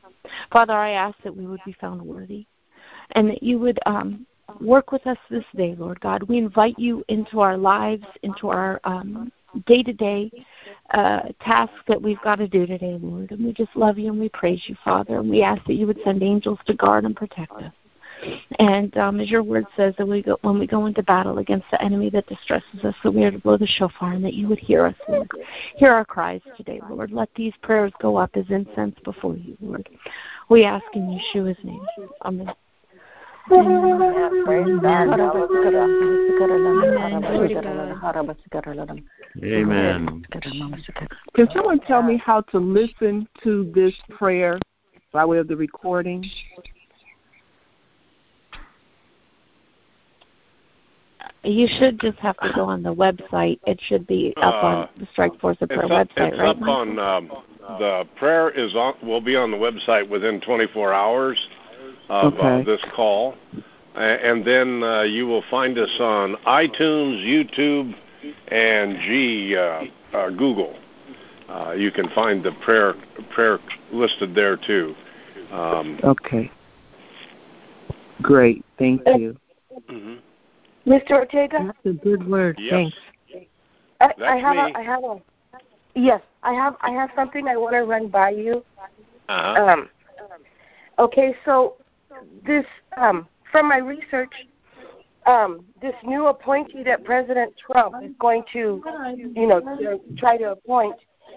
Father, 0.52 0.74
I 0.74 0.90
ask 0.90 1.16
that 1.24 1.36
we 1.36 1.46
would 1.46 1.60
be 1.64 1.76
found 1.80 2.02
worthy, 2.02 2.46
and 3.12 3.28
that 3.30 3.42
you 3.42 3.58
would 3.58 3.78
um, 3.86 4.26
work 4.60 4.92
with 4.92 5.06
us 5.06 5.18
this 5.30 5.44
day, 5.56 5.74
Lord 5.78 6.00
God. 6.00 6.22
We 6.24 6.38
invite 6.38 6.78
you 6.78 7.04
into 7.08 7.40
our 7.40 7.56
lives, 7.56 8.04
into 8.22 8.48
our 8.48 8.80
um, 8.84 9.32
day-to-day 9.66 10.30
uh, 10.92 11.20
tasks 11.40 11.78
that 11.88 12.00
we've 12.00 12.20
got 12.22 12.36
to 12.36 12.48
do 12.48 12.66
today, 12.66 12.98
Lord. 13.00 13.30
And 13.32 13.44
we 13.44 13.52
just 13.52 13.74
love 13.76 13.98
you 13.98 14.10
and 14.10 14.20
we 14.20 14.28
praise 14.28 14.62
you, 14.66 14.76
Father. 14.84 15.18
And 15.18 15.30
we 15.30 15.42
ask 15.42 15.64
that 15.66 15.74
you 15.74 15.86
would 15.86 15.98
send 16.04 16.22
angels 16.22 16.58
to 16.66 16.74
guard 16.74 17.04
and 17.04 17.16
protect 17.16 17.52
us. 17.52 17.72
And 18.58 18.94
um, 18.98 19.20
as 19.20 19.30
your 19.30 19.42
word 19.42 19.66
says, 19.76 19.94
that 19.96 20.06
we 20.06 20.22
go, 20.22 20.36
when 20.42 20.58
we 20.58 20.66
go 20.66 20.86
into 20.86 21.02
battle 21.02 21.38
against 21.38 21.66
the 21.70 21.82
enemy 21.82 22.10
that 22.10 22.26
distresses 22.26 22.84
us, 22.84 22.94
that 23.02 23.12
we 23.12 23.24
are 23.24 23.30
to 23.30 23.38
blow 23.38 23.56
the 23.56 23.66
shofar 23.66 24.12
and 24.12 24.24
that 24.24 24.34
you 24.34 24.46
would 24.48 24.58
hear 24.58 24.84
us, 24.84 24.94
Lord. 25.08 25.30
Hear 25.76 25.92
our 25.92 26.04
cries 26.04 26.42
today, 26.56 26.80
Lord. 26.90 27.12
Let 27.12 27.30
these 27.34 27.54
prayers 27.62 27.92
go 28.00 28.16
up 28.16 28.30
as 28.34 28.44
incense 28.50 28.96
before 29.04 29.36
you, 29.36 29.56
Lord. 29.60 29.88
We 30.48 30.64
ask 30.64 30.84
in 30.94 31.18
Yeshua's 31.34 31.56
name. 31.64 31.86
Amen. 32.22 32.52
Amen. 39.42 40.24
Can 41.34 41.48
someone 41.52 41.80
tell 41.80 42.02
me 42.02 42.16
how 42.16 42.42
to 42.42 42.58
listen 42.58 43.26
to 43.42 43.70
this 43.74 43.94
prayer 44.10 44.58
by 45.12 45.24
way 45.24 45.38
of 45.38 45.48
the 45.48 45.56
recording? 45.56 46.24
You 51.42 51.66
should 51.78 51.98
just 52.00 52.18
have 52.18 52.36
to 52.38 52.52
go 52.54 52.64
on 52.64 52.82
the 52.82 52.94
website. 52.94 53.58
It 53.66 53.80
should 53.86 54.06
be 54.06 54.34
up 54.36 54.62
uh, 54.62 54.66
on 54.66 54.88
the 54.98 55.08
Strike 55.12 55.40
Force 55.40 55.56
of 55.60 55.70
Prayer 55.70 55.84
up, 55.84 55.90
website, 55.90 56.32
it's 56.32 56.38
right? 56.38 56.50
It's 56.50 56.60
up 56.60 56.68
on 56.68 56.98
um, 56.98 57.30
the 57.78 58.06
prayer 58.16 58.50
is 58.50 58.74
on. 58.74 58.94
Will 59.02 59.22
be 59.22 59.36
on 59.36 59.50
the 59.50 59.56
website 59.56 60.08
within 60.08 60.40
24 60.40 60.92
hours 60.92 61.38
of 62.10 62.34
uh, 62.34 62.36
okay. 62.36 62.60
uh, 62.60 62.64
this 62.64 62.84
call, 62.94 63.34
and 63.94 64.44
then 64.44 64.82
uh, 64.82 65.02
you 65.02 65.26
will 65.26 65.44
find 65.48 65.78
us 65.78 65.90
on 66.00 66.36
iTunes, 66.46 67.24
YouTube, 67.24 67.94
and 68.48 68.98
G 69.00 69.56
uh, 69.56 70.16
uh, 70.16 70.30
Google. 70.30 70.76
Uh, 71.48 71.72
you 71.72 71.90
can 71.90 72.08
find 72.10 72.44
the 72.44 72.52
prayer 72.64 72.94
prayer 73.32 73.58
listed 73.92 74.34
there 74.34 74.56
too. 74.56 74.94
Um, 75.52 76.00
okay. 76.02 76.50
Great. 78.22 78.64
Thank 78.78 79.02
you. 79.06 79.36
Mm-hmm. 79.88 80.90
Mr. 80.90 81.12
Ortega. 81.12 81.58
That's 81.66 81.96
a 81.96 81.98
good 82.04 82.28
word. 82.28 82.56
Yes. 82.58 82.72
Thanks. 82.72 82.96
I, 84.00 84.12
I 84.24 84.36
have 84.36 84.56
me. 84.56 84.72
a, 84.74 84.78
I 84.78 84.82
have 84.82 85.04
a 85.04 85.20
yes. 85.94 86.20
I 86.42 86.54
have 86.54 86.74
I 86.80 86.90
have 86.90 87.10
something 87.14 87.46
I 87.46 87.56
want 87.56 87.74
to 87.74 87.82
run 87.82 88.08
by 88.08 88.30
you. 88.30 88.64
Uh-huh. 89.28 89.64
Um, 89.64 89.88
okay, 90.98 91.36
so 91.44 91.76
this 92.46 92.64
um, 92.96 93.26
from 93.50 93.68
my 93.68 93.78
research, 93.78 94.32
um, 95.26 95.64
this 95.82 95.94
new 96.04 96.26
appointee 96.26 96.82
that 96.84 97.04
President 97.04 97.52
Trump 97.58 97.94
is 98.02 98.12
going 98.18 98.44
to, 98.52 98.82
you 99.34 99.46
know, 99.46 100.00
try 100.16 100.36
to 100.36 100.52
appoint. 100.52 100.96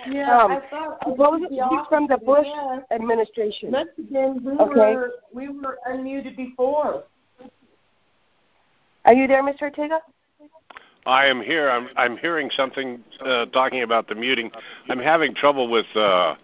Yeah, 0.10 0.38
um, 0.38 0.52
I 0.52 0.62
thought 0.70 0.98
supposedly 1.08 1.60
he's 1.70 1.88
from 1.88 2.08
the 2.08 2.18
Bush 2.18 2.48
administration. 2.92 3.72
Mexican, 3.72 4.44
we 4.44 4.52
okay. 4.54 4.96
were 4.96 5.12
we 5.34 5.50
were 5.50 5.78
unmuted 5.88 6.36
before. 6.36 7.04
Are 9.06 9.14
you 9.14 9.28
there, 9.28 9.44
Mr. 9.44 9.64
Ortega? 9.64 10.00
I 11.06 11.26
am 11.26 11.42
here. 11.42 11.70
I'm 11.70 11.90
I'm 11.96 12.18
hearing 12.18 12.50
something 12.56 13.04
uh, 13.24 13.46
talking 13.48 13.84
about 13.84 14.08
the 14.08 14.16
muting. 14.16 14.52
I'm 14.90 15.00
having 15.00 15.36
trouble 15.36 15.70
with 15.70 15.86
uh, 15.96 16.36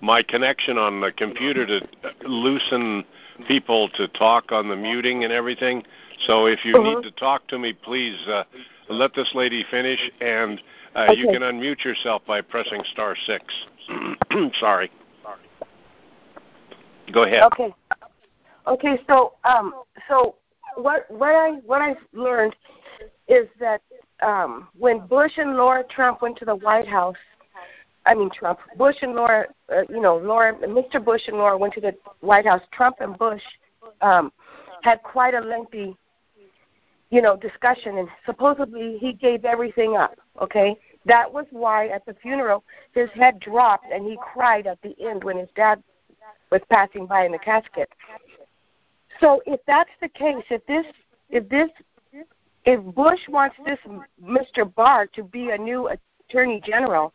my 0.00 0.22
connection 0.22 0.76
on 0.76 1.00
the 1.00 1.12
computer 1.12 1.66
to 1.66 1.80
loosen 2.26 3.04
people 3.46 3.88
to 3.90 4.08
talk 4.08 4.52
on 4.52 4.68
the 4.68 4.76
muting 4.76 5.24
and 5.24 5.32
everything. 5.32 5.82
So 6.26 6.46
if 6.46 6.64
you 6.64 6.76
uh-huh. 6.76 6.94
need 6.94 7.02
to 7.02 7.10
talk 7.12 7.46
to 7.48 7.58
me, 7.58 7.72
please 7.72 8.16
uh, 8.28 8.44
let 8.88 9.14
this 9.14 9.30
lady 9.34 9.64
finish, 9.70 10.00
and 10.20 10.60
uh, 10.94 11.06
okay. 11.10 11.14
you 11.18 11.26
can 11.26 11.42
unmute 11.42 11.84
yourself 11.84 12.22
by 12.26 12.40
pressing 12.40 12.82
star 12.92 13.16
six. 13.26 13.44
Sorry. 13.86 14.20
Sorry. 14.60 14.90
Go 17.12 17.24
ahead. 17.24 17.42
Okay. 17.44 17.74
Okay. 18.66 18.98
So 19.08 19.34
um 19.44 19.74
so 20.08 20.36
what 20.76 21.10
what 21.10 21.34
I 21.34 21.52
what 21.64 21.82
I've 21.82 21.96
learned 22.12 22.56
is 23.28 23.48
that 23.60 23.80
um, 24.22 24.68
when 24.78 25.06
Bush 25.06 25.32
and 25.36 25.56
Laura 25.56 25.84
Trump 25.84 26.22
went 26.22 26.36
to 26.38 26.44
the 26.44 26.54
White 26.54 26.88
House, 26.88 27.16
I 28.04 28.14
mean 28.14 28.30
Trump, 28.30 28.58
Bush 28.76 28.96
and 29.02 29.14
Laura, 29.14 29.46
uh, 29.72 29.82
you 29.88 30.00
know, 30.00 30.16
Laura, 30.16 30.54
Mr. 30.54 31.02
Bush 31.02 31.22
and 31.28 31.36
Laura 31.36 31.56
went 31.56 31.74
to 31.74 31.80
the 31.80 31.94
White 32.20 32.46
House. 32.46 32.62
Trump 32.72 32.96
and 33.00 33.16
Bush 33.16 33.42
um, 34.00 34.32
had 34.82 35.02
quite 35.02 35.34
a 35.34 35.40
lengthy, 35.40 35.96
you 37.10 37.22
know, 37.22 37.36
discussion, 37.36 37.98
and 37.98 38.08
supposedly 38.26 38.98
he 38.98 39.12
gave 39.12 39.44
everything 39.44 39.96
up. 39.96 40.16
Okay, 40.40 40.76
that 41.06 41.32
was 41.32 41.46
why 41.50 41.88
at 41.88 42.04
the 42.06 42.14
funeral 42.14 42.64
his 42.92 43.10
head 43.10 43.40
dropped 43.40 43.86
and 43.92 44.06
he 44.06 44.18
cried 44.32 44.66
at 44.66 44.80
the 44.82 44.94
end 45.00 45.22
when 45.24 45.36
his 45.36 45.48
dad 45.54 45.82
was 46.50 46.60
passing 46.70 47.06
by 47.06 47.24
in 47.24 47.32
the 47.32 47.38
casket. 47.38 47.88
So 49.20 49.42
if 49.46 49.60
that's 49.66 49.90
the 50.00 50.08
case, 50.08 50.44
if 50.50 50.64
this, 50.66 50.86
if 51.30 51.48
this, 51.48 51.68
if 52.64 52.80
Bush 52.94 53.20
wants 53.28 53.56
this 53.64 53.78
Mr. 54.22 54.72
Barr 54.74 55.06
to 55.14 55.22
be 55.22 55.50
a 55.50 55.58
new 55.58 55.90
attorney 56.28 56.60
general, 56.64 57.12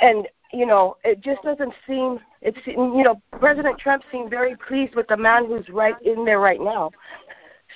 and 0.00 0.28
you 0.52 0.66
know, 0.66 0.96
it 1.04 1.20
just 1.20 1.42
doesn't 1.42 1.74
seem. 1.86 2.20
It's 2.40 2.58
you 2.66 3.02
know, 3.02 3.20
President 3.38 3.78
Trump 3.78 4.04
seemed 4.10 4.30
very 4.30 4.56
pleased 4.56 4.94
with 4.94 5.08
the 5.08 5.16
man 5.16 5.46
who's 5.46 5.68
right 5.68 6.00
in 6.02 6.24
there 6.24 6.40
right 6.40 6.60
now. 6.60 6.90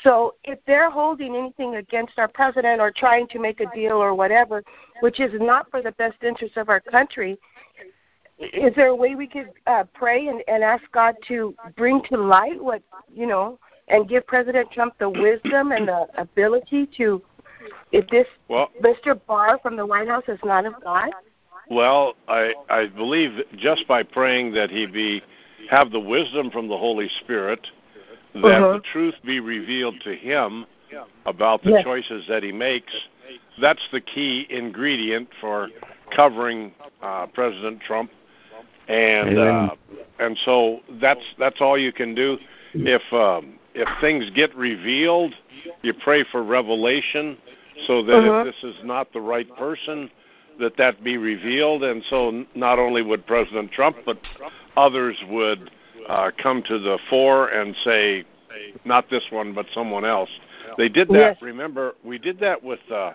So 0.02 0.34
if 0.44 0.58
they're 0.66 0.90
holding 0.90 1.34
anything 1.36 1.76
against 1.76 2.18
our 2.18 2.28
president 2.28 2.80
or 2.80 2.90
trying 2.90 3.26
to 3.28 3.38
make 3.38 3.61
a 3.61 3.66
deal 3.74 3.94
or 3.94 4.14
whatever, 4.14 4.62
which 5.00 5.20
is 5.20 5.32
not 5.34 5.70
for 5.70 5.82
the 5.82 5.92
best 5.92 6.22
interest 6.22 6.56
of 6.56 6.68
our 6.68 6.80
country, 6.80 7.38
is 8.38 8.74
there 8.74 8.86
a 8.86 8.94
way 8.94 9.14
we 9.14 9.26
could 9.26 9.50
uh, 9.66 9.84
pray 9.92 10.28
and, 10.28 10.42
and 10.48 10.62
ask 10.62 10.84
God 10.92 11.16
to 11.28 11.54
bring 11.76 12.02
to 12.04 12.16
light 12.16 12.62
what 12.62 12.82
you 13.12 13.26
know, 13.26 13.58
and 13.88 14.08
give 14.08 14.26
President 14.26 14.70
Trump 14.70 14.94
the 14.98 15.11
wisdom 15.11 15.72
and 15.72 15.88
the 15.88 16.06
ability 16.16 16.86
to, 16.96 17.20
if 17.92 18.06
this 18.08 18.26
well, 18.48 18.70
Mr. 18.80 19.20
Barr 19.26 19.58
from 19.58 19.76
the 19.76 19.84
White 19.84 20.08
House 20.08 20.24
is 20.28 20.38
not 20.44 20.64
of 20.64 20.74
God? 20.82 21.11
Well, 21.70 22.14
I 22.28 22.54
I 22.68 22.86
believe 22.88 23.40
just 23.56 23.86
by 23.86 24.02
praying 24.02 24.52
that 24.54 24.70
he 24.70 24.86
be 24.86 25.22
have 25.70 25.90
the 25.92 26.00
wisdom 26.00 26.50
from 26.50 26.68
the 26.68 26.76
Holy 26.76 27.08
Spirit, 27.20 27.60
that 28.34 28.60
Uh-huh. 28.60 28.72
the 28.74 28.80
truth 28.80 29.14
be 29.24 29.38
revealed 29.38 30.00
to 30.00 30.14
him 30.16 30.66
about 31.26 31.62
the 31.62 31.70
Yes. 31.70 31.84
choices 31.84 32.26
that 32.26 32.42
he 32.42 32.50
makes. 32.52 32.92
That's 33.60 33.86
the 33.92 34.00
key 34.00 34.46
ingredient 34.50 35.28
for 35.40 35.68
covering 36.10 36.74
uh, 37.02 37.26
President 37.26 37.80
Trump, 37.82 38.10
and 38.88 39.38
uh, 39.38 39.74
and 40.18 40.36
so 40.38 40.80
that's 41.00 41.24
that's 41.38 41.60
all 41.60 41.78
you 41.78 41.92
can 41.92 42.14
do. 42.14 42.38
If 42.74 43.02
um, 43.12 43.58
if 43.74 43.88
things 44.00 44.28
get 44.30 44.54
revealed, 44.56 45.34
you 45.82 45.94
pray 45.94 46.24
for 46.24 46.42
revelation, 46.42 47.36
so 47.86 48.02
that 48.02 48.16
Uh-huh. 48.16 48.40
if 48.40 48.44
this 48.46 48.64
is 48.64 48.76
not 48.82 49.12
the 49.12 49.20
right 49.20 49.48
person, 49.56 50.10
that 50.61 50.76
that 50.76 51.02
be 51.02 51.16
revealed, 51.16 51.82
and 51.82 52.02
so 52.08 52.44
not 52.54 52.78
only 52.78 53.02
would 53.02 53.26
President 53.26 53.72
Trump, 53.72 53.96
but 54.06 54.18
others 54.76 55.16
would 55.28 55.70
uh, 56.08 56.30
come 56.42 56.62
to 56.62 56.78
the 56.78 56.98
fore 57.08 57.48
and 57.48 57.74
say, 57.84 58.24
not 58.84 59.08
this 59.11 59.24
one, 59.30 59.54
but 59.54 59.66
someone 59.72 60.04
else. 60.04 60.30
They 60.76 60.88
did 60.88 61.08
that. 61.08 61.14
Yes. 61.14 61.36
Remember, 61.42 61.94
we 62.04 62.18
did 62.18 62.38
that 62.40 62.62
with 62.62 62.80
uh, 62.92 63.12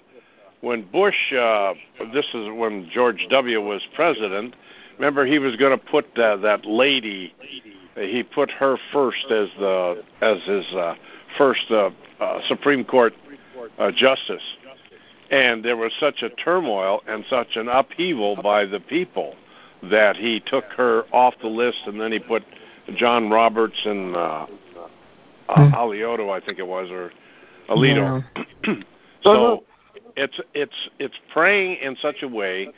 when 0.61 0.83
Bush. 0.83 1.15
Uh, 1.33 1.73
this 2.13 2.25
is 2.33 2.49
when 2.51 2.89
George 2.91 3.25
W. 3.29 3.61
was 3.61 3.81
president. 3.95 4.55
Remember, 4.97 5.25
he 5.25 5.39
was 5.39 5.55
going 5.57 5.77
to 5.77 5.85
put 5.85 6.05
uh, 6.17 6.37
that 6.37 6.65
lady. 6.65 7.33
He 7.95 8.23
put 8.23 8.51
her 8.51 8.77
first 8.91 9.25
as 9.25 9.49
the 9.59 10.03
as 10.21 10.37
his 10.43 10.65
uh, 10.75 10.95
first 11.37 11.65
uh, 11.69 11.89
uh, 12.19 12.39
Supreme 12.47 12.83
Court 12.83 13.13
uh, 13.77 13.91
justice, 13.91 14.43
and 15.31 15.63
there 15.63 15.77
was 15.77 15.91
such 15.99 16.21
a 16.21 16.29
turmoil 16.29 17.01
and 17.07 17.23
such 17.29 17.55
an 17.55 17.67
upheaval 17.67 18.41
by 18.41 18.65
the 18.65 18.79
people 18.79 19.35
that 19.83 20.15
he 20.15 20.41
took 20.45 20.65
her 20.77 21.03
off 21.11 21.33
the 21.41 21.47
list, 21.47 21.77
and 21.85 21.99
then 21.99 22.11
he 22.11 22.19
put 22.19 22.43
John 22.95 23.29
Roberts 23.29 23.79
and 23.85 24.15
uh, 24.15 24.47
uh, 25.49 25.69
Hmm. 25.69 25.73
Alioto, 25.73 26.29
I 26.31 26.43
think 26.43 26.59
it 26.59 26.67
was, 26.67 26.89
or 26.89 27.11
Alito. 27.69 28.23
so 29.23 29.63
it's 30.15 30.39
it's 30.53 30.89
it's 30.99 31.15
praying 31.31 31.77
in 31.81 31.95
such 32.01 32.23
a 32.23 32.27
way 32.27 32.69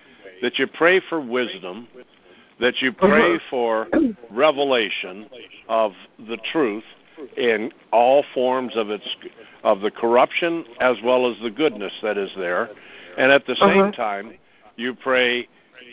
that 0.42 0.60
you 0.60 0.68
pray 0.68 1.02
for 1.08 1.22
wisdom, 1.22 1.88
that 2.60 2.74
you 2.82 2.92
pray 2.92 3.40
for 3.50 3.88
revelation 4.30 5.30
of 5.70 5.94
the 6.28 6.38
truth 6.52 6.84
in 7.36 7.72
all 7.92 8.24
forms 8.34 8.76
of 8.76 8.90
its 8.90 9.08
of 9.64 9.82
the 9.82 9.92
corruption 9.92 10.66
as 10.80 10.98
well 11.04 11.30
as 11.30 11.38
the 11.42 11.50
goodness 11.50 11.94
that 12.02 12.18
is 12.18 12.32
there, 12.38 12.70
and 13.18 13.32
at 13.32 13.46
the 13.46 13.56
same 13.56 13.82
Uh-huh. 13.82 13.92
time 13.92 14.38
you 14.76 14.94
pray 14.94 15.48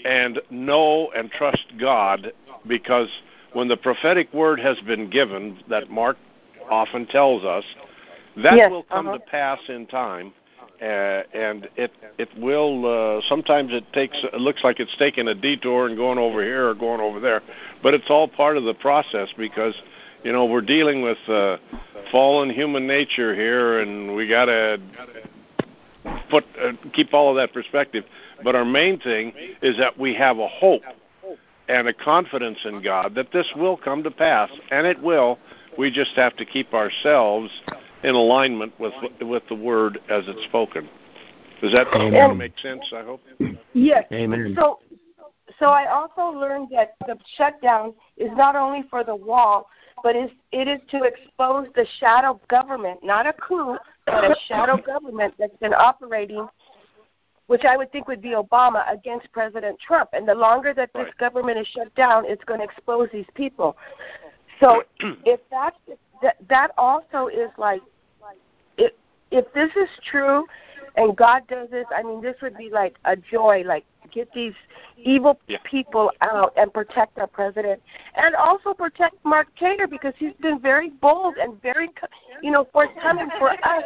and 0.05 0.41
know 0.51 1.11
and 1.16 1.31
trust 1.31 1.66
God 1.79 2.33
because 2.66 3.09
when 3.53 3.68
the 3.68 3.77
prophetic 3.77 4.33
word 4.35 4.61
has 4.61 4.79
been 4.81 5.09
given 5.09 5.59
that 5.68 5.91
Mark 5.91 6.16
often 6.70 7.07
tells 7.07 7.45
us, 7.45 7.64
that 8.37 8.57
Yes, 8.57 8.70
will 8.70 8.83
come 8.85 9.07
uh-huh. 9.09 9.18
to 9.18 9.25
pass 9.25 9.61
in 9.68 9.87
time. 9.87 10.33
Uh, 10.83 11.22
and 11.33 11.68
it 11.77 11.93
it 12.18 12.29
will 12.37 12.85
uh, 12.85 13.20
sometimes 13.29 13.72
it 13.72 13.85
takes 13.93 14.18
it 14.25 14.41
looks 14.41 14.64
like 14.64 14.81
it's 14.81 14.95
taking 14.99 15.29
a 15.29 15.35
detour 15.35 15.87
and 15.87 15.97
going 15.97 16.18
over 16.18 16.43
here 16.43 16.68
or 16.68 16.75
going 16.75 17.01
over 17.01 17.20
there 17.20 17.43
but 17.81 17.95
it's 17.95 18.11
all 18.11 18.27
part 18.27 18.57
of 18.57 18.64
the 18.64 18.75
process 18.75 19.29
because 19.39 19.72
you 20.25 20.33
know 20.33 20.45
we're 20.45 20.61
dealing 20.61 21.03
with 21.03 21.18
uh, 21.29 21.59
fallen 22.11 22.51
human 22.51 22.87
nature 22.87 23.35
here 23.35 23.81
and 23.81 24.14
we 24.14 24.29
got 24.29 24.47
to 24.47 24.81
put 26.31 26.45
uh, 26.61 26.72
keep 26.93 27.14
all 27.14 27.31
of 27.31 27.37
that 27.37 27.53
perspective 27.53 28.05
but 28.43 28.55
our 28.55 28.64
main 28.64 28.99
thing 28.99 29.33
is 29.62 29.77
that 29.79 29.99
we 29.99 30.14
have 30.14 30.39
a 30.39 30.49
hope 30.49 30.83
and 31.68 31.89
a 31.89 31.95
confidence 31.95 32.59
in 32.64 32.83
God 32.83 33.14
that 33.14 33.33
this 33.33 33.47
will 33.57 33.77
come 33.77 34.03
to 34.03 34.11
pass 34.11 34.51
and 34.70 34.87
it 34.87 35.01
will 35.01 35.39
we 35.79 35.91
just 35.91 36.12
have 36.16 36.37
to 36.37 36.45
keep 36.45 36.75
ourselves 36.75 37.51
in 38.03 38.14
alignment 38.14 38.72
with 38.81 38.95
with 39.20 39.43
the 39.49 39.55
word 39.55 39.99
as 40.09 40.25
it's 40.27 40.45
spoken 40.45 40.89
does 41.61 41.72
that 41.72 41.87
Amen. 41.95 42.37
make 42.37 42.59
sense 42.59 42.85
i 42.93 43.03
hope 43.03 43.22
Yes. 43.75 44.05
Amen. 44.12 44.57
So, 44.59 44.79
so 45.59 45.66
I 45.66 45.87
also 45.93 46.39
learned 46.39 46.68
that 46.70 46.95
the 47.07 47.18
shutdown 47.37 47.93
is 48.16 48.31
not 48.37 48.57
only 48.57 48.85
for 48.89 49.05
the 49.05 49.14
wall, 49.14 49.68
but 50.05 50.15
is 50.15 50.31
it 50.53 50.69
is 50.69 50.81
to 50.91 51.03
expose 51.03 51.67
the 51.75 51.87
shadow 51.99 52.39
government, 52.49 53.01
not 53.03 53.27
a 53.27 53.33
coup, 53.33 53.77
but 54.05 54.23
a 54.23 54.37
shadow 54.47 54.77
government 54.77 55.35
that's 55.39 55.57
been 55.57 55.73
operating, 55.73 56.47
which 57.47 57.65
I 57.65 57.77
would 57.79 57.91
think 57.91 58.07
would 58.07 58.21
be 58.21 58.35
Obama 58.35 58.85
against 58.93 59.33
President 59.33 59.81
Trump. 59.81 60.11
And 60.13 60.29
the 60.29 60.35
longer 60.35 60.75
that 60.75 60.93
this 60.93 61.05
Right. 61.05 61.17
government 61.17 61.59
is 61.59 61.67
shut 61.67 61.93
down, 61.95 62.27
it's 62.27 62.45
going 62.45 62.61
to 62.61 62.65
expose 62.65 63.09
these 63.13 63.27
people. 63.35 63.79
So, 64.61 64.85
if 65.25 65.41
that's 65.51 65.77
that, 66.21 66.37
that 66.49 66.73
also 66.77 67.29
is 67.29 67.51
like, 67.57 67.81
if 68.77 68.93
if 69.31 69.51
this 69.55 69.71
is 69.75 69.89
true, 70.11 70.47
and 70.97 71.16
God 71.16 71.42
does 71.49 71.70
this, 71.70 71.86
I 71.95 72.03
mean, 72.03 72.20
this 72.20 72.36
would 72.42 72.57
be 72.57 72.70
like 72.70 72.97
a 73.05 73.16
joy, 73.16 73.62
like 73.66 73.84
get 74.12 74.32
these 74.32 74.55
evil 74.97 75.40
Yeah. 75.49 75.59
people 75.64 76.12
out 76.20 76.53
and 76.57 76.72
protect 76.72 77.18
our 77.18 77.26
president, 77.26 77.82
and 78.14 78.34
also 78.34 78.74
protect 78.74 79.16
Mark 79.24 79.49
Taylor 79.57 79.86
because 79.86 80.14
he's 80.16 80.34
been 80.34 80.61
very 80.61 80.90
bold 80.90 81.36
and 81.36 81.61
very, 81.62 81.90
you 82.42 82.51
know, 82.51 82.64
forthcoming 82.72 83.30
for 83.38 83.51
us 83.51 83.84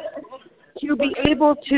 to 0.80 0.96
be 0.96 1.14
able 1.24 1.56
to 1.56 1.76